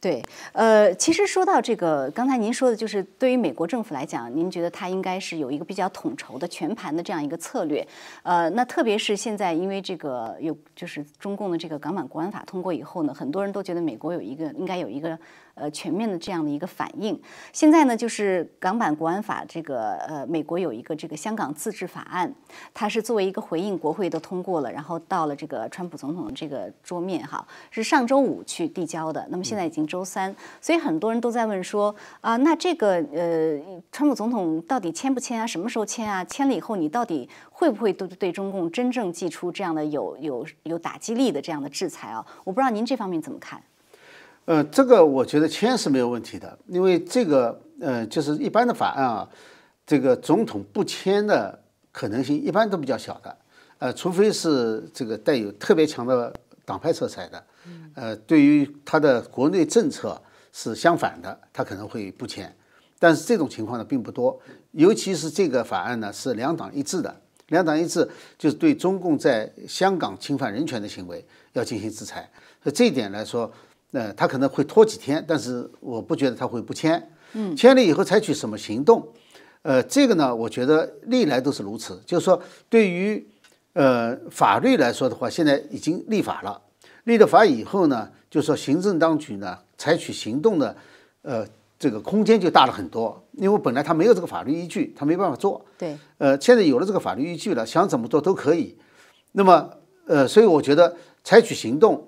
[0.00, 7.84] 对，呃，其实说到这个，刚才您说的，就是对于美国政府来讲，您觉得它应该是有一个比较统筹的、全盘的这样一个策略。
[8.22, 15.18] 呃，那特别是现在，因为这个有就是中共的这个港版国安法通过以后呢，很多人都觉得美国有一个应该有一个。
[15.60, 17.20] 呃，全面的这样的一个反应。
[17.52, 22.32] 现在呢，就是港版国安法这个，呃，美国有一个这个香港自治法案，
[22.72, 29.26] 它是作为一个回应，国会都通过了，然后到了这个川普总统这个桌面，哈，是上周五去递交的。
[29.30, 33.58] 那么现在已经周三，所以很多人都在问说，啊，那这个呃，
[33.90, 35.46] 川普总统到底签不签啊？
[35.46, 36.24] 什么时候签啊？
[36.24, 42.24] 签了以后，你到底会不会对对中共真正寄出这样的有有有打击力的这样的制裁啊？
[42.44, 43.60] 我不知道您这方面怎么看。
[44.48, 49.28] 呃，这个我觉得签是没有问题的，因为这个呃，就是一般的法案啊，
[49.86, 53.36] 这个总统不签的可能性一般都比较小的，
[53.76, 56.32] 呃，除非是这个带有特别强的
[56.64, 57.44] 党派色彩的，
[57.94, 60.18] 呃，对于他的国内政策
[60.50, 62.50] 是相反的，他可能会不签，
[62.98, 67.14] 但是这种情况呢并不多，尤其是这个法案呢是两党一致的，
[67.48, 68.08] 两党一致
[68.38, 72.26] 就是对中共在香港侵犯人权的行为要进行制裁，
[72.62, 73.52] 所以这一点来说。
[73.90, 77.10] 那他可能会拖几天，但是我不觉得他会不签。
[77.32, 79.06] 嗯，签了以后采取什么行动？
[79.62, 83.26] 呃，这个呢，我觉得历来都是如此，就是说对于
[83.74, 86.60] 呃法律来说的话，现在已经立法了，
[87.04, 90.74] 立了法以后呢，就说行政当局呢采取行动的
[91.22, 91.46] 呃
[91.78, 95.64] 这个空间就大了很多，因为本来他没有这个法律依据，他没办法做。
[95.76, 98.76] 对，呃，现在有了这个法律依据了，想怎么做都可以。
[99.32, 99.70] 那么
[100.06, 102.07] 呃，所以我觉得采取行动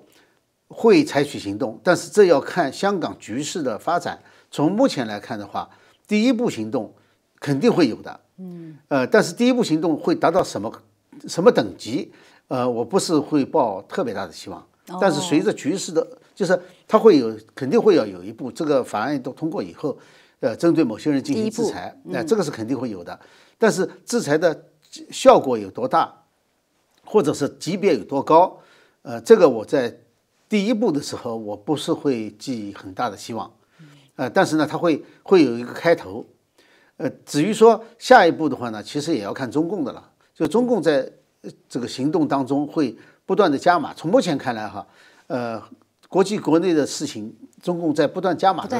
[0.73, 4.17] 会采取行动，但是这要看香港局势的发展。
[4.49, 5.69] 从目前来看的话，
[6.07, 6.93] 第一步行动
[7.39, 10.71] 肯定会有的，嗯，呃，但是第一步行动会达到什么
[11.27, 12.11] 什么等级？
[12.47, 14.65] 呃，我不是会抱特别大的希望，
[14.99, 16.05] 但是随着局势的，
[16.35, 18.51] 就是它会有，肯定会要有一步。
[18.51, 19.97] 这个法案都通过以后，
[20.41, 23.17] 呃，针对某些人进行制裁，那这个是肯定会有的。
[23.57, 24.65] 但是制裁的
[25.11, 26.13] 效果有多大？
[27.05, 28.57] 或者是级别有多高？
[29.01, 29.97] 呃，这个我在
[30.51, 33.49] 第一步的时候，我不是会寄很大的希望，
[34.17, 36.25] 呃，但是呢，它会会有一个开头，
[36.97, 40.11] 呃，至于说下一步的话呢，其实也要看中共的了。
[40.35, 41.09] 就中共在
[41.69, 42.93] 这个行动当中会
[43.25, 43.93] 不断的加码。
[43.93, 44.85] 从目前看来哈，
[45.27, 45.63] 呃，
[46.09, 47.33] 国际国内的事情，
[47.63, 48.77] 中共在不断加码中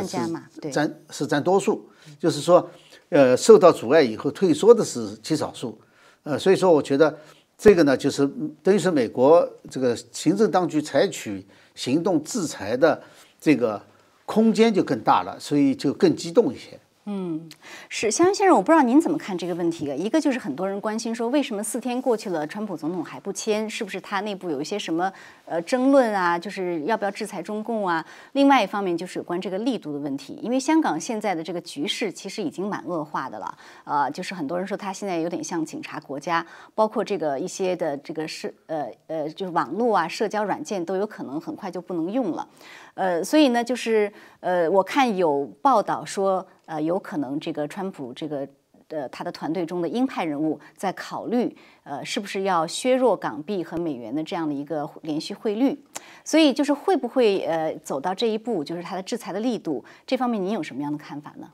[0.59, 1.87] 对占是占多数，
[2.19, 2.69] 就是说，
[3.07, 5.79] 呃，受到阻碍以后退缩的是极少数，
[6.23, 7.17] 呃，所以说我觉得。
[7.63, 8.27] 这个呢，就是
[8.63, 11.45] 等于是美国这个行政当局采取
[11.81, 13.01] 行动制裁的
[13.39, 13.81] 这个
[14.27, 16.79] 空间就更大了，所以就更激动一些。
[17.05, 17.49] 嗯，
[17.89, 19.85] 是肖先生，我不知道您怎么看这个问题。
[19.97, 23.67] 一个就是很多人关心说，为什么四天过去了，川普总统还不签？
[23.67, 25.11] 是不是他内部有一些什么
[25.45, 26.37] 呃争论啊？
[26.37, 28.05] 就是要不要制裁中共啊？
[28.33, 33.57] 另外一方面就是有关这个力度的问题，因为香港现在的这个局势其实已经蛮恶化的了。
[33.83, 42.47] 呃，就是很多人说他现在有点像警察国家，包括这个一些的这个是呃呃，就是网络啊、社交软件都有可能很快就不能用了。
[42.93, 44.11] 呃，所以呢，就是
[44.41, 46.45] 呃，我看有报道说。
[46.71, 48.47] 呃，有可能这个川普这个
[48.87, 51.53] 呃他的团队中的鹰派人物在考虑，
[51.83, 55.77] 呃，是不是要削弱港币和美元的这样的一个连续汇率？
[56.23, 61.51] 所以就是会不会呃走到这一步，就是他的制裁的力度这方面，您有什么样的看法呢？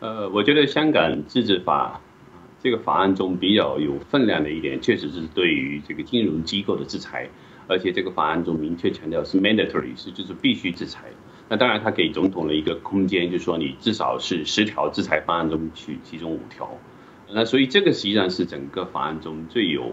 [0.00, 1.98] 呃，我觉得香港自治法
[2.62, 7.26] 这个法案中比较有分量的一点，确实是对于这个金融机构的制裁，
[7.66, 11.04] 而且这个法案中明确强调是 mandatory，是就是必须制裁。
[11.48, 16.78] 那当然，他给总统的一个空间，就是说你至少是十条制裁方案中取其中五条。
[17.30, 19.92] 那所以这个实际上是整个法案中最有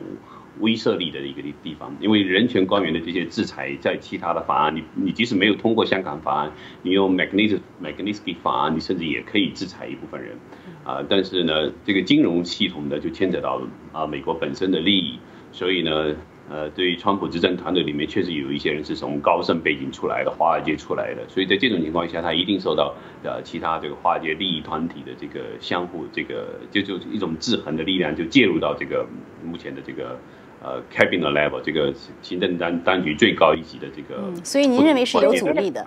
[0.59, 6.51] 威慑力的一个地方，因为人权官员的这些制裁，在其他的法案，你你即使没有通过香港法案，
[6.83, 10.37] 你用 Magnitsky Magnitsky 法案，你甚至也可以制裁一部分人。
[10.85, 13.61] 啊，但是呢，这个金融系统呢，就牵扯到
[13.91, 15.19] 啊美国本身的利益，
[15.51, 16.15] 所以呢。
[16.49, 29.07] 呃，对于川普执政团队里面，确实有一些人是从高盛背景出来的，华尔街出来的，所以在这种情况下，他一定受到呃其他这个华尔街利益团体的这个相互这个就就一种制衡的力量，就介入到这个
[29.45, 30.19] 目前的这个
[30.61, 34.29] 呃 cabinet level 这个行政当当局最高一级的这个。
[34.43, 35.85] 所以您认为是有阻力的？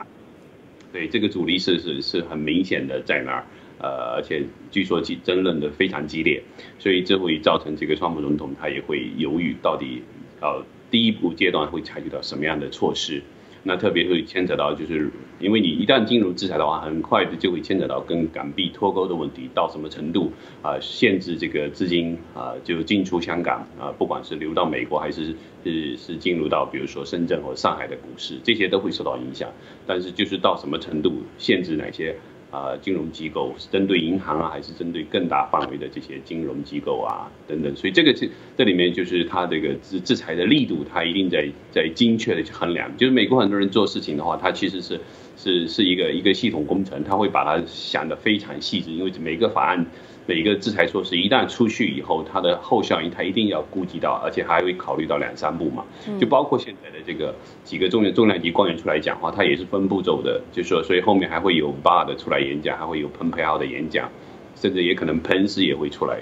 [0.90, 3.44] 对，这个阻力是是是很明显的在那儿，
[3.80, 6.42] 呃，而且据说争争论的非常激烈，
[6.78, 10.02] 所以这会造成这个川普总统他也会犹豫到底。
[10.44, 13.22] 到第一步阶段会采取到什么样的措施？
[13.66, 20.30] 那特别会牵扯到，就是因为你一旦进入制裁的话，很快的就会牵扯到跟港币脱钩的问题，到什么程度
[20.60, 20.78] 啊？
[20.82, 29.48] 限制这个资金啊，就进出香港啊，不管是流到美国还是是是进入到比如说深圳或上海的股市，这些都会受到影响。
[29.86, 32.14] 但是就是到什么程度，限制哪些？
[32.54, 37.74] 啊，金融机构是针对银行啊，还是针对更大范围的这些金融机构啊等等？
[37.74, 42.96] 所以这个这这里面就是它这个制制裁的力度，它一定在在精确的去衡量。
[42.96, 45.00] 就是美国很多人做事情的话，它其实是
[45.36, 49.84] 是是一个一个系统工程，他会把它想的非常细致，因为每个法案。
[50.26, 55.84] 每个制裁措施一旦出去以后，它的后效应它一定要估计到，而且还会考虑到两三步嘛。
[56.18, 64.10] 就包括现在的这个几个重量重量级官员出来讲话，他也是分步骤的，就说所以后面还会有巴的出来演讲，还会有蓬佩奥的演讲，
[64.56, 66.20] 甚至也可能彭斯也会出来。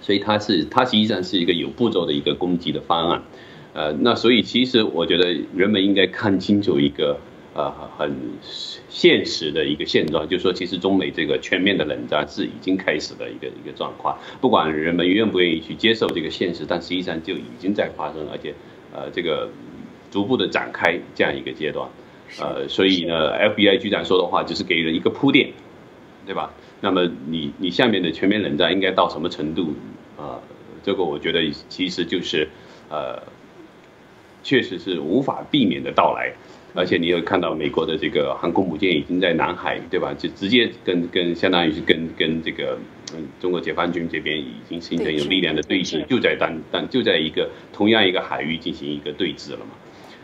[0.00, 3.22] 所以它是它实际上是一个有步骤的一个攻击的方案。
[3.74, 7.18] 呃，那所以其实我觉得人们应该看清楚一个。
[7.54, 8.12] 呃，很
[8.88, 14.18] 现实的一个现状，就是说，其实中美这个全面的冷战是已经开始的一个一个状况。
[14.40, 18.52] 不管人们愿不愿意去接受这个现实，但实际上就已经在发生，而且，
[18.92, 19.48] 呃，这个
[20.10, 21.88] 逐步的展开这样一个阶段。
[22.40, 25.52] 呃，所以呢，FBI 局长说的话就是给了一个铺垫，
[26.26, 26.52] 对吧？
[26.80, 29.74] 那么你你下面的全面冷战应该到什么程度？
[30.18, 30.40] 啊，
[30.82, 32.48] 这个我觉得其实就是，
[32.90, 33.22] 呃，
[34.42, 36.32] 确实是无法避免的到来。
[36.74, 40.12] 而且你又看到美国的这个航空母舰已经在南海，对吧？
[40.18, 42.76] 就直接跟跟相当于是跟跟这个
[43.14, 49.66] 嗯中国解放军这边已经形成有力量的对峙，就在当当就在一个同样一个海域进行一个对峙了嘛。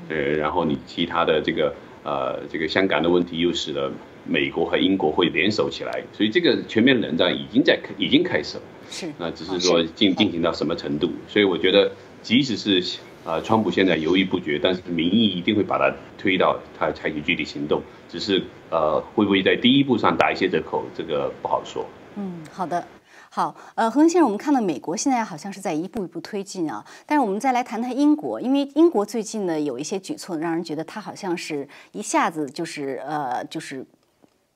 [0.08, 3.92] 呃，然后你其他的这个呃这个香港的问题又使得
[4.26, 8.62] 美国和英国会联手起来，所以这个全面冷战已经在已经开始了。
[8.90, 12.98] 是，那只是说进进行到什么程度，所以我觉得即使是。
[13.30, 15.88] 呃，川普现在犹豫不决，但是民意一定会把他
[16.18, 21.86] 推到他采取具体行动，只是呃，会不会在第一步上打一些折扣，这个不好说。
[22.16, 22.84] 嗯，好的，
[23.30, 33.86] 好，呃，何先生，我们看到美国现在好像是在一步一步推进啊，但是我们再来谈谈英国，因为英国最近呢有一些举措，让人觉得他好像是一下子就是呃就是。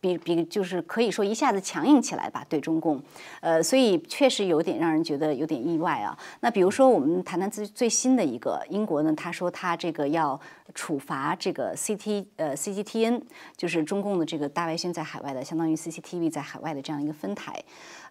[0.04, 3.02] 比比就是可以说一下子强硬起来吧，对中共，
[3.40, 6.14] 呃，所以确实有点让人觉得有点意外啊。
[6.40, 10.38] 那比如说，我们谈谈最最新的一个英国呢，他说他这个要
[10.74, 13.22] 处罚这个 CT 呃 C C T N，
[13.56, 17.64] 就是中共的这个大外宣在海外的，相当于 CCTV 在海外的这样一个分台。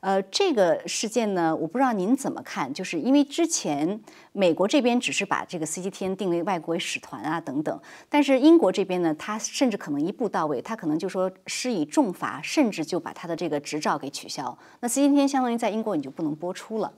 [0.03, 2.73] 呃，这个事件呢，我不知道您怎么看？
[2.73, 3.97] 就是因为之前
[4.33, 14.57] 美国这边只是把这个 CGTN 定为外国使团啊等等，但是英国这边呢，他甚至可能一步到位，他可能就说施以重罚，甚至就把他的这个执照给取消。
[14.81, 16.91] 那 CGTN 相当于在英国你就不能播出了。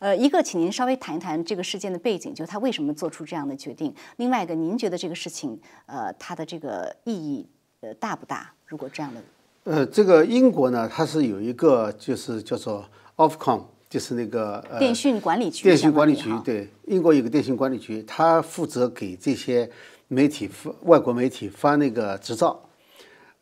[0.00, 3.94] 呃，一个，请您稍微谈一谈这个事件的背景，就是他为什么做出这样的决定。
[4.16, 7.48] 另外一个，您觉得这个事情，呃，它的这个意义，
[7.82, 8.52] 呃，大不大？
[8.66, 9.22] 如果这样的。
[9.64, 12.84] 呃，这个英国呢，它是有一个就是叫做
[13.16, 15.64] Ofcom，就是那个呃电讯管理局。
[15.64, 19.70] 电讯管理局对，英国有个电信管理局，它负责给这些
[20.08, 22.58] 媒体发外国媒体发那个执照。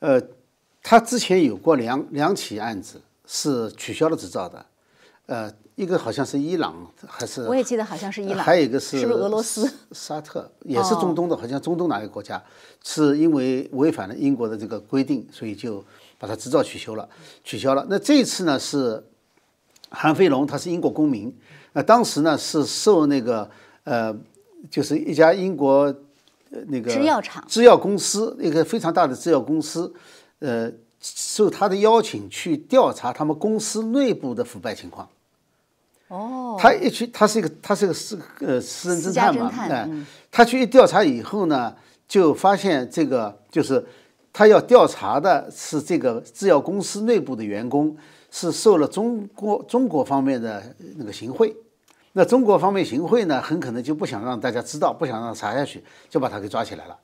[0.01, 0.21] 呃，
[0.83, 4.67] 他之前有过两两起案子是取消了执照的。
[5.27, 6.75] 呃，一个好像是伊朗
[7.07, 7.47] 还是？
[7.47, 8.45] 我也记得好像是伊朗。
[8.45, 9.73] 还有一个是是不是俄罗斯？
[9.93, 12.43] 沙特也是中东的，好像中东哪个国家
[12.83, 15.85] 是因为违反了英国的这个规定，所以就。
[16.19, 17.07] 把它执照取消了，
[17.45, 17.87] 取消了。
[17.91, 19.05] 那这一次呢是
[19.91, 21.31] 韩飞龙，他是英国公民。
[21.75, 23.51] 那当时呢是受那个
[23.85, 24.17] 呃，
[24.71, 25.95] 就是一家英国
[26.69, 29.93] 那个制药厂、制药公司，一个非常大的制药公司，
[30.39, 35.07] 呃，受他的邀请去调查他们公司内部的腐败情况。
[36.09, 39.89] 哦，他一去，他是一个，他是个私呃私人侦探嘛，哎，
[40.31, 41.75] 他去一调查以后呢，
[42.07, 43.85] 就发现这个就是。
[44.39, 47.97] 他要调查的是这个制药公司内部的员工
[48.31, 50.63] 是受了中国中国方面的
[50.99, 51.57] 那个行贿，
[52.13, 56.95] 那中国方面行贿呢，很可能就不想让大家知道，不想让查下去，就把他给抓起来了，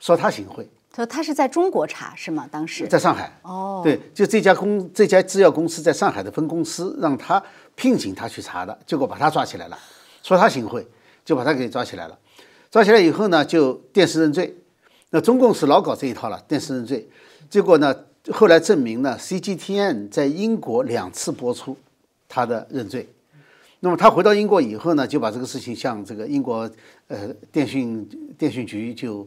[0.00, 0.66] 说他行贿。
[0.96, 2.48] 说他是在中国查是吗？
[2.50, 3.38] 当时在上海。
[3.42, 7.40] 哦，对，就这家公这家制药公司在上海的分公司让他
[7.78, 9.78] 聘请他去查的，结果把他抓起来了，
[10.24, 10.84] 说他行贿，
[11.24, 12.18] 就把他给抓起来了。
[12.72, 14.56] 抓起来以后呢，就电视认罪。
[15.10, 17.08] 那中共是老搞这一套了，电视认罪，
[17.48, 17.94] 结果呢，
[18.32, 21.76] 后来证明呢，CGTN 在英国两次播出
[22.28, 23.08] 他的认罪，
[23.80, 26.68] 那么他回到英国以后呢，就把这个事情向这个英国
[27.06, 29.26] 呃电讯电讯局就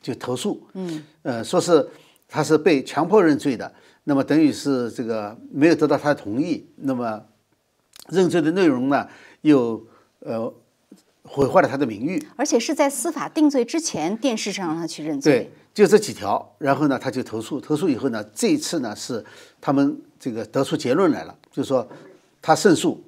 [0.00, 1.86] 就投诉，嗯，呃，说是
[2.26, 3.72] 他是被强迫认罪的，
[4.04, 7.22] 那么等于是这个没有得到他的同意，那么
[8.08, 9.08] 认罪的内容呢
[9.42, 9.86] 又
[10.20, 10.52] 呃。
[11.24, 15.32] 毁坏了他的名誉，而且是在司法定罪之前，电视上让他去认罪。
[15.32, 19.24] 对，就这几条，然后呢，他就投诉，投诉以后呢，这一次呢是
[19.60, 21.88] 他们这个得出结论来了，就是说
[22.42, 23.00] 他胜诉，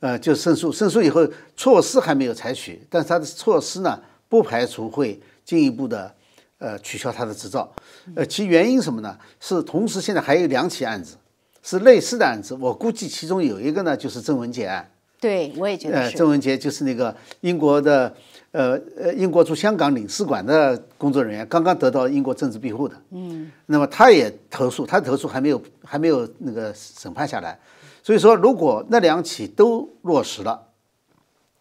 [0.00, 6.12] 呃，就胜诉，胜诉以后措施还没有采取，但是他的措施呢不排除会进一步的
[6.58, 7.72] 呃取消他的执照，
[8.16, 9.16] 呃，其原因什么呢？
[9.38, 11.16] 是同时现在还有两起案子
[11.64, 14.88] 是类似的案子，我估计其中有一个呢就是郑文杰案。
[15.18, 16.16] 对，我也觉得是。
[16.18, 18.14] 郑文杰就是那个英国的，
[18.52, 22.94] 呃呃，英国驻香港领事馆的工作人员，刚刚得到英国政治庇护的。
[23.12, 23.50] 嗯。
[23.64, 27.58] 那么他也投诉，他投诉还没有还没有那个审判下来，
[28.02, 30.66] 所以说如果那两起都落实了，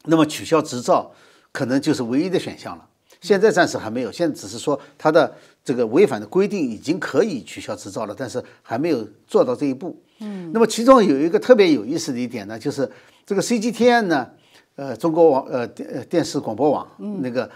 [0.03, 1.13] 那么取消执照
[1.53, 2.85] 可能就是唯一的选项了。
[3.21, 10.01] 现在暂时还没有，现在只是说他的这个违反的规定已经可以取消执照了，但是还没有做到这一步。
[10.19, 10.51] 嗯。
[10.53, 12.89] 那么其中有一个特别有意思的一点呢，就是。
[13.25, 14.29] 这个 CGTN 呢，
[14.75, 16.85] 呃，中国网呃电电视广播网
[17.21, 17.49] 那个，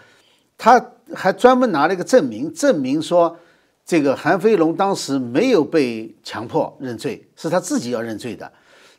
[0.57, 0.81] 他
[1.13, 3.37] 还专门拿了一个证明，证明说
[3.85, 8.49] 这个韩飞龙当时没有被强迫认罪，是他自己要认罪的。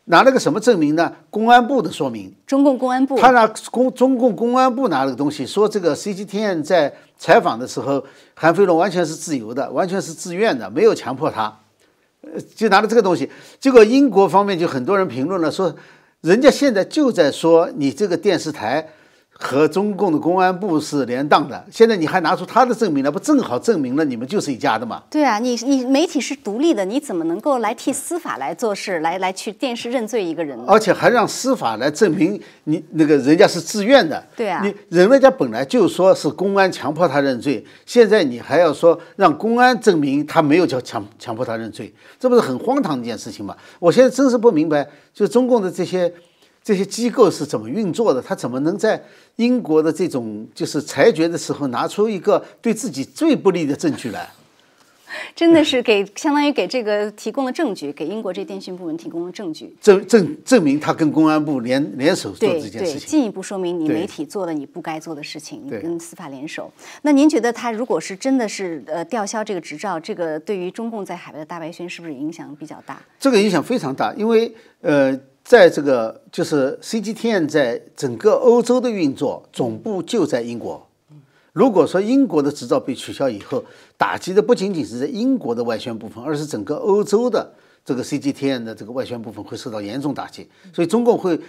[0.09, 1.13] 拿了个什么证明呢？
[1.31, 2.35] 公安部的说明。
[2.47, 3.17] 中共公安部。
[3.17, 8.05] 他拿公中共公安部拿了个东西，说这个 CGTN 在采访的时候，
[8.35, 11.61] 韩飞龙完全是自由的，完全是自愿的，没有强迫他。
[12.23, 13.31] 呃，就拿了这个东西，
[13.61, 15.75] 结果英国方面就很多人评论了说。
[16.21, 18.85] 人家现在就在说你这个电视台
[19.41, 25.01] 和中共的公安部是连档的，现在你还拿出他的证明来，不正好证明了你们就是一家的吗？
[25.09, 30.65] 对啊，你你媒体是独立的，你怎么能够来替司法来做事，来来去电视认罪一个人呢？
[30.67, 34.21] 而且还让司法来证明你那个人家是自愿的。
[34.35, 43.57] 对啊，你人家本来就说是公安强迫他认罪，现在你还要说让公安证明他没有叫强强迫他认罪，这不是很荒唐的一件事情吗？
[43.79, 44.85] 我现在真是不明白，
[45.15, 46.13] 就中共的这些。
[46.69, 48.21] 这些机构是怎么运作的？
[48.21, 49.03] 他怎么能在
[49.37, 54.29] 英国的这种就是裁决的时候拿出一个对自己最不利的证据来？
[55.35, 66.71] 真的是给相当于给这个提供了证据，给英国这电讯部门提供了证据，证证证明他跟公安部联联手做这件事情，进一步说明你媒体做了你不该做的事情，你跟司法联手。
[67.01, 73.01] 那您觉得他如果是真的是呃吊销这个执照，这个对于中共在海外的大外宣是不是影响比较大？
[73.19, 75.19] 这个影响非常大，因为呃。
[75.49, 80.87] 在这个就是 CGTN 在整个欧洲的运作，总部就在英国。
[81.55, 83.65] 如果说英国的执照被取消以后，
[83.97, 87.51] 打击的不仅仅是在英国的外宣部分，而是整个欧洲的
[87.83, 90.47] 这个 CGTN 的这个外宣部分会受到严重打击。
[90.71, 91.41] 所以中共会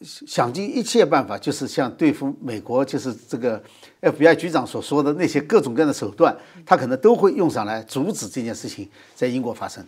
[0.00, 3.62] 想尽一切办法，就是像对付美国，就是这个
[4.00, 6.36] FBI 局长所说的那些各种各样的手段，
[6.66, 9.86] 他可能都会用上来阻止这件事情在英国发生。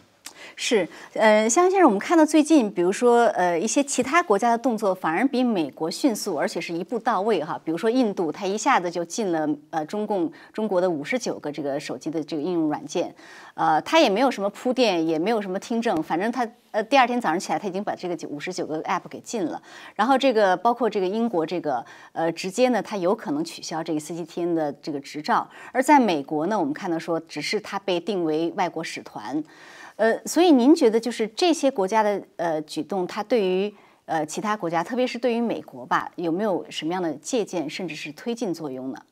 [0.57, 7.59] 是，呃，香先生，我们看到最近，比如说，呃，一些其他国家的动作反而比美国迅速，而且是一步到位哈。
[7.65, 13.15] 比如说印度，它一下子就进了呃中共中国的五十九个这个手机的这个应用软件，
[13.55, 19.61] 呃，它也没有什么铺垫，也没有什么听证，反正它呃第二天早上起来，它已经把这个五十九个 app 给禁了。
[19.95, 25.49] 然后这个包括这个英国这个呃直接呢，它有可能取消这个 CCTN 的这个执照。
[25.73, 29.43] 而在美国呢，我们看到说，只是它被定为外国使团。
[30.01, 33.71] 呃，所以您觉得就是这些国家的呃举动，它对于
[34.07, 39.03] 呃其他国家，特别是对于美国吧，有没有什么样的借鉴甚至是推进作用呢？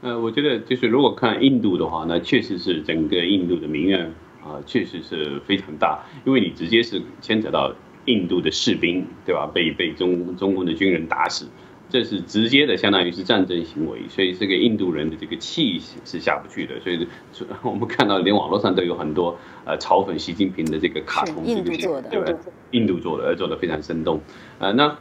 [0.00, 4.12] 呃，我觉得就是如果看印度的话，那确实是整个印度的民怨
[4.42, 7.72] 啊，确实是非常大，因为你直接是牵扯到
[8.06, 9.48] 印度的士兵，对吧？
[9.54, 11.46] 被被中中共的军人打死。
[11.92, 16.80] 这是直接的，相当于是战争行为，所以这个印度人的这个气是下不去的。
[16.80, 17.06] 所以，
[17.60, 19.36] 我们看到连网络上都有很多
[19.66, 22.38] 呃嘲讽习近平的这个卡通印度做的，对吧？
[22.70, 24.22] 印度做的，而做的非常生动。
[24.58, 24.96] 呃，那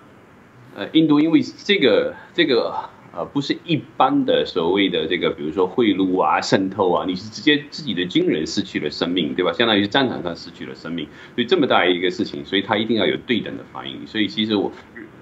[0.76, 2.76] 呃，印度因为这个这个
[3.14, 9.52] 呃不是一般的所谓的这个，比如说贿赂啊、渗透啊，你是直接自己的军人失去了生命，对吧？
[9.54, 11.06] 相当于战场上失去了生命，
[11.36, 14.08] 所以这么大一个事情，所以他一定要有对等的反应。
[14.08, 14.72] 所以其实我。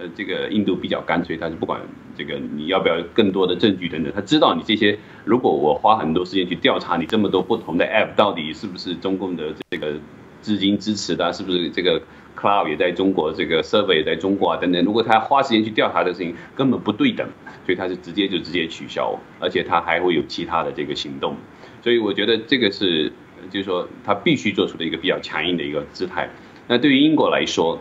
[0.01, 1.81] 呃，这个印度比较干脆，他是不管
[2.17, 9.95] 这个你要不要更多的证据等等，他知道你这些，如果我花很多时间去调查你这么多不同的 app 到底是不是中共的这个
[10.41, 12.01] 资金支持的，是不是这个
[12.37, 17.27] cloud 也在中国，这个 server 也在中国啊等等，如果他花时间去调查的事情根本不对等，
[17.70, 21.36] 所以他是直接就直接取消，而且他还会有其他的这个行动，
[21.84, 23.13] 所以我觉得这个是
[23.51, 26.28] 就是说他必须做出的一个比较强硬的一个姿态。
[26.67, 27.80] 那对于英国来说，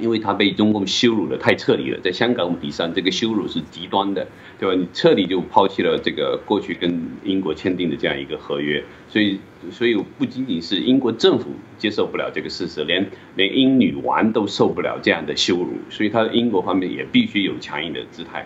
[0.00, 4.26] 因为他被中共羞辱的太彻底了，在香港问题上，这个羞辱是极端的，
[4.58, 4.74] 对吧？
[4.74, 9.38] 你彻底就抛弃了这个过去跟英国签订的这样一个合约，所以，
[9.70, 18.44] 所以不仅仅是英国政府接受不了这个事实，连连英女王都受不了这样的羞辱，所以他英国方面也必须有强硬的姿态。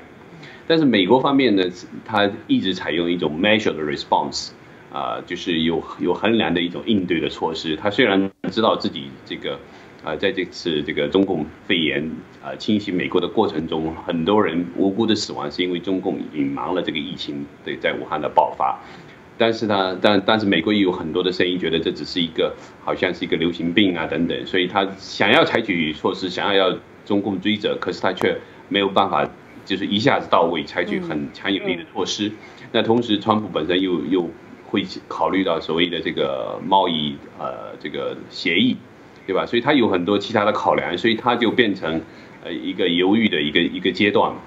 [0.68, 1.64] 但是美国方面呢，
[2.04, 4.50] 他一直采用一种 measured response，
[4.92, 7.74] 啊，就是有有衡量的一种应对的措施。
[7.74, 9.58] 他虽然知道自己这个。
[10.04, 12.08] 啊，在这次这个中共肺炎
[12.40, 18.78] 啊侵袭美国的过程中，很多人无辜的死亡是因为中共隐瞒了这个疫情对在武汉的爆发。
[19.36, 22.54] 但是呢，但但是美国也有很多的声音觉得这只是一个
[22.84, 28.38] 好像是一个流行病啊等等，所以他想要采取措施，想要要中共追责，可是他却
[28.68, 29.28] 没有办法，
[29.68, 32.32] 就是一下子到位采取很强有力的措施。
[32.72, 34.28] 那同时，川普本身又又
[34.66, 38.76] 会考虑到所谓的这个贸易呃这个协议。
[39.28, 39.44] 对吧？
[39.44, 42.00] 所以他有很多其他的考量，所以他就变成
[42.42, 44.40] 呃一个犹豫的一个一个阶段嘛，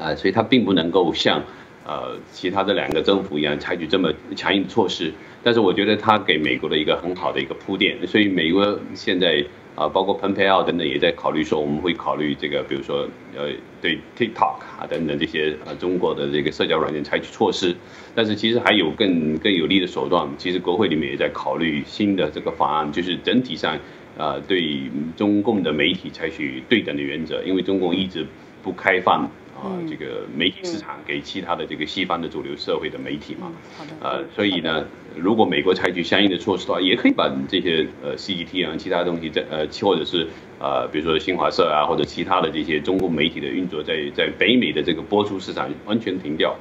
[0.00, 1.40] 啊，所以他并不能够像
[1.86, 5.12] 呃其他的两个政府一样采取这么强硬的措施。
[5.44, 9.44] 但是我觉得他给美国的一个很好的一个铺垫，所以美国现在。
[9.74, 13.50] 啊，包括蓬佩奥等等也在考虑说，我们会考虑这个，比如说，呃，
[13.82, 17.74] 对 TikTok 啊等等这些呃中国的这个社交软件采取措施。
[18.14, 23.76] 但是其实还有更更有利的手段，其实国会里面也在考虑新的这个法案，就是整体上，
[24.16, 24.82] 啊，对
[25.16, 28.24] 中共的媒体采取对等的原则，因为中共一直
[28.62, 29.28] 不开放
[29.64, 33.50] 啊呃这个媒体市场给其他的这个西方的主流社会的媒体嘛。
[33.78, 33.90] 好的。
[34.00, 34.84] 呃，所以呢，
[35.16, 40.28] 如果美国采取相应的措施的话，也可以把这些呃 CGT 啊其他东西在呃或者是
[40.60, 46.56] 呃比如说新华社啊或者其他的这些中共媒体的运作在在北美的这个播出市场完全停掉。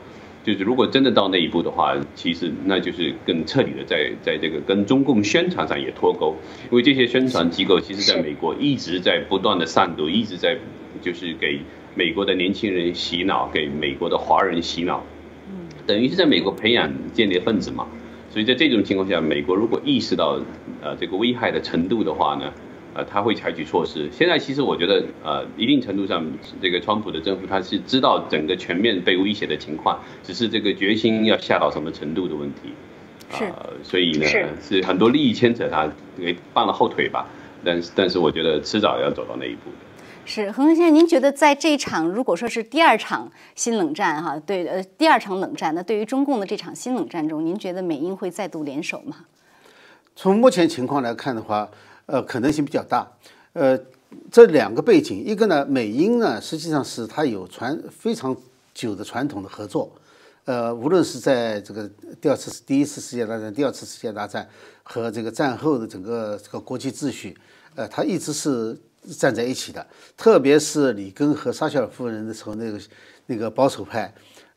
[0.46, 6.36] 就是如果真的到那一步的话，其实那就是更彻底的在在这个跟中共宣传上也脱钩，
[6.70, 10.58] 因为这些宣传机构其实在美国一直在不断的散毒，一直在
[11.02, 11.62] 就是给
[11.96, 15.04] 美国的年轻人洗脑，给美国的华人洗脑，
[15.86, 17.88] 等于是在美国培养间谍分子嘛。
[18.30, 20.40] 所以在这种情况下，美国如果意识到
[20.82, 22.52] 呃这个危害的程度的话呢？
[22.96, 24.08] 呃，他会采取措施。
[24.12, 26.24] 现在其实我觉得，呃，一定程度上，
[26.62, 32.70] 这个川普的政府他是知道整个全面被威胁的情况，只是这个决心要下到什么程度的问题。
[33.32, 33.52] 是。
[33.82, 34.28] 所以呢，
[34.62, 37.28] 是很多利益牵扯，他给放了后腿吧。
[37.66, 39.83] 但是，但是我觉得迟早要走到那一步的。
[40.26, 49.26] 是，恒恒先生，您觉得在这场如果说是第二场新冷战哈，对，呃，第二场冷战，那对于中共的这场新冷战中，您觉得美英会再度联手吗？
[50.16, 51.70] 从目前情况来看的话。
[52.06, 53.10] 呃，可能性比较大。
[53.54, 53.80] 呃，
[54.30, 58.36] 这两个背景，一个呢，美英呢，实际上是它有传非常
[58.74, 59.90] 久的传统的合作。
[60.44, 64.46] 呃，无论是在这个第二次、第一次世界大战、第二次世界大战
[64.84, 67.38] 和这个战后的整个这个国际秩序，
[67.76, 68.78] 呃，它一直是
[69.18, 69.86] 站在一起的。
[70.16, 72.80] 特别是里根和撒切尔夫人的时候，那个
[73.26, 74.14] 那个保守派，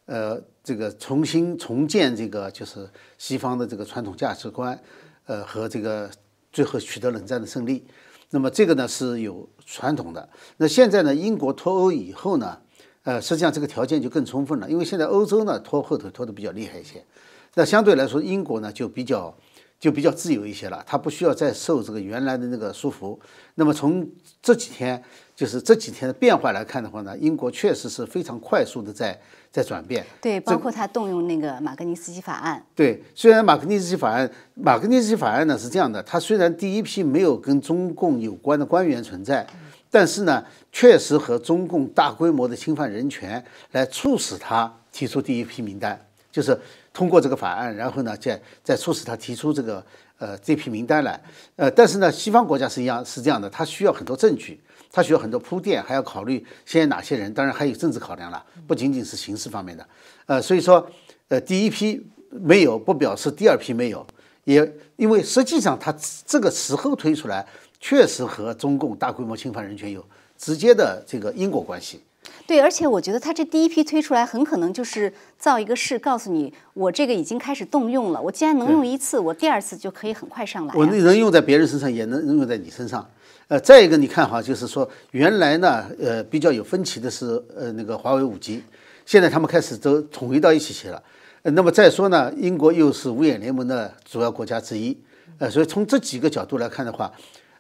[0.07, 2.89] 呃，这个重新重建这个就是
[3.19, 4.79] 西方的这个传统价值观，
[5.27, 6.11] 呃，和这个。
[6.53, 7.85] 最后取得冷战的胜利，
[8.31, 10.27] 那么这个呢是有传统的。
[10.57, 12.59] 那现在呢，英国脱欧以后呢，
[13.03, 17.05] 呃，实际上这个条件就更充分了，因为现在欧洲呢拖后腿拖得比较厉害一些，
[17.53, 19.37] 那相对来说英国呢就比较
[19.79, 23.19] 就比较自由一些了，他不需要再受这个原来的那个束缚。
[23.55, 24.09] 那么从
[24.43, 25.03] 这几天
[25.35, 29.19] 就是这几天的变化来看的话呢，英国确实是非常快速的在。
[29.49, 32.63] 在转变，对，包括他动用那个马格尼斯基法案。
[32.75, 39.47] 对，虽然马格尼斯基法案，马格尼斯基法案呢是这样的，他虽然第一批没有跟中共有关的官员存在，
[39.91, 45.99] 但是呢，确实和中共大规模的侵犯人权，来促使他提出第一批名单，
[46.31, 46.61] 就是
[46.97, 49.85] 通过这个法案，然后呢，再再促使他提出这个
[50.17, 51.21] 呃这批名单来。
[51.57, 54.59] 呃，但是呢，西方国家是一样是这样的，他需要很多证据。
[54.91, 59.87] 他需要很多铺垫，还要考虑现在哪些人，当然还有政治考量了，不仅仅是形式方面的。
[60.25, 60.89] 呃，所以说，
[61.29, 64.07] 呃，第一批没有，不表示第二批没有，
[64.45, 65.95] 也因为实际上他
[66.25, 67.47] 这个时候推出来，
[67.79, 70.03] 确实和中共大规模侵犯人权有
[70.39, 72.01] 直接的这个因果关系。
[72.47, 80.75] 对，而且我觉得他这第一批推出来，很可能就是造一个势，告诉你我这个已经开始动用了，我既然能用一次，我第二次就可以很快上来。
[80.77, 83.05] 我能用在别人身上，也能用在你身上。
[83.49, 88.63] 呃，再一个，你看哈，就是说，原来呢，呃，比较有分歧的是，呃，那个华为五 G，
[89.05, 91.03] 现在他们开始都统一到一起去了。
[91.43, 94.97] 呃，那么再说呢，英国又是五眼联盟的主要国家之一，
[95.39, 97.13] 呃，所以从这几个角度来看的话，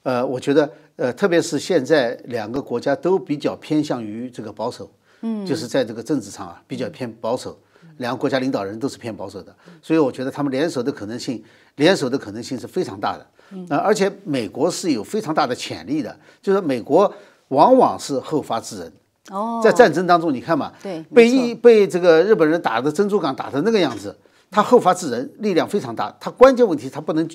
[0.03, 4.91] 呃，我觉得，呃，特别是现在两个国家都比较偏向于这个保守，
[5.21, 7.59] 嗯，就是在这个政治上啊，比较偏保守，
[7.99, 11.43] 两个国家领导人都是偏保守的，所以我觉得他们联手的可能性，
[11.77, 13.27] 联手的可能性是非常大的。
[13.69, 17.13] 呃，而且美国是有非常大的潜力的，就是美国
[17.49, 18.93] 往往是后发制人。
[19.31, 24.17] 哦，在战争当中，你看嘛，对，被一被这个日本人打的珍珠港打成那个样子，
[24.51, 26.17] 他后发制人，力量非常大。
[26.19, 27.29] 他关键问题他不能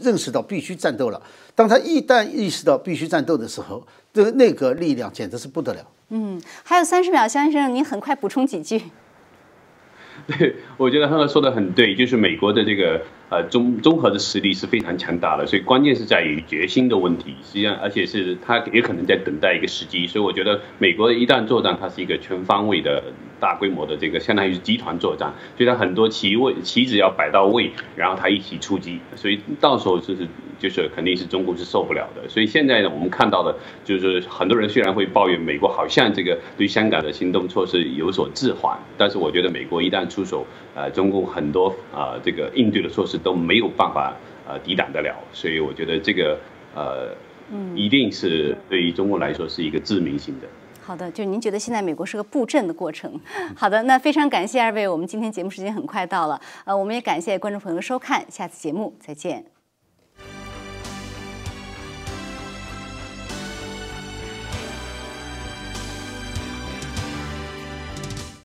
[0.00, 1.22] 认识到必须战斗了，
[1.54, 5.80] 当他一旦意识到必须战斗的时候，这那个力量简直是不得了。
[6.10, 8.82] 嗯，还有三十秒，江先生，您很快补充几句。
[10.26, 13.00] 对， 我觉得他们说的很对，就是美国的这个。
[13.32, 17.34] 呃，综综合的实力是非常强大的，所以关键是在于决心的问题。
[17.42, 20.06] 实际上，而且是他也可能在等待一个时机。
[20.06, 23.02] 所以我觉得，美国一旦作战，它是一个全方位的
[23.40, 25.32] 大规模的这个，相当于是集团作战。
[25.56, 28.98] 所以它很多棋位棋子要摆到位，然后它一起出击。
[29.16, 30.28] 所以到时候就是
[30.58, 32.28] 就是肯定是中国是受不了的。
[32.28, 43.18] 所以现在呢，我们看到的就是很多人虽然会抱怨美国好像这个对香港的行动措施有所滞缓，但是我觉得美国一旦出手，呃，中共很多啊这个应对的措施。
[43.22, 44.14] 都没有办法
[44.46, 46.38] 呃抵挡得了，所以我觉得这个
[46.74, 47.14] 呃，
[47.50, 50.46] 嗯一定是对于中国来说是一个致命性的。
[50.84, 53.18] 好的，就您觉得现在美国是个布阵的过程。
[53.54, 59.61] 好的，那非常感谢二位，我们今天节目时间很快到了，呃，我们也感谢观众朋友的收看，下次节目再见。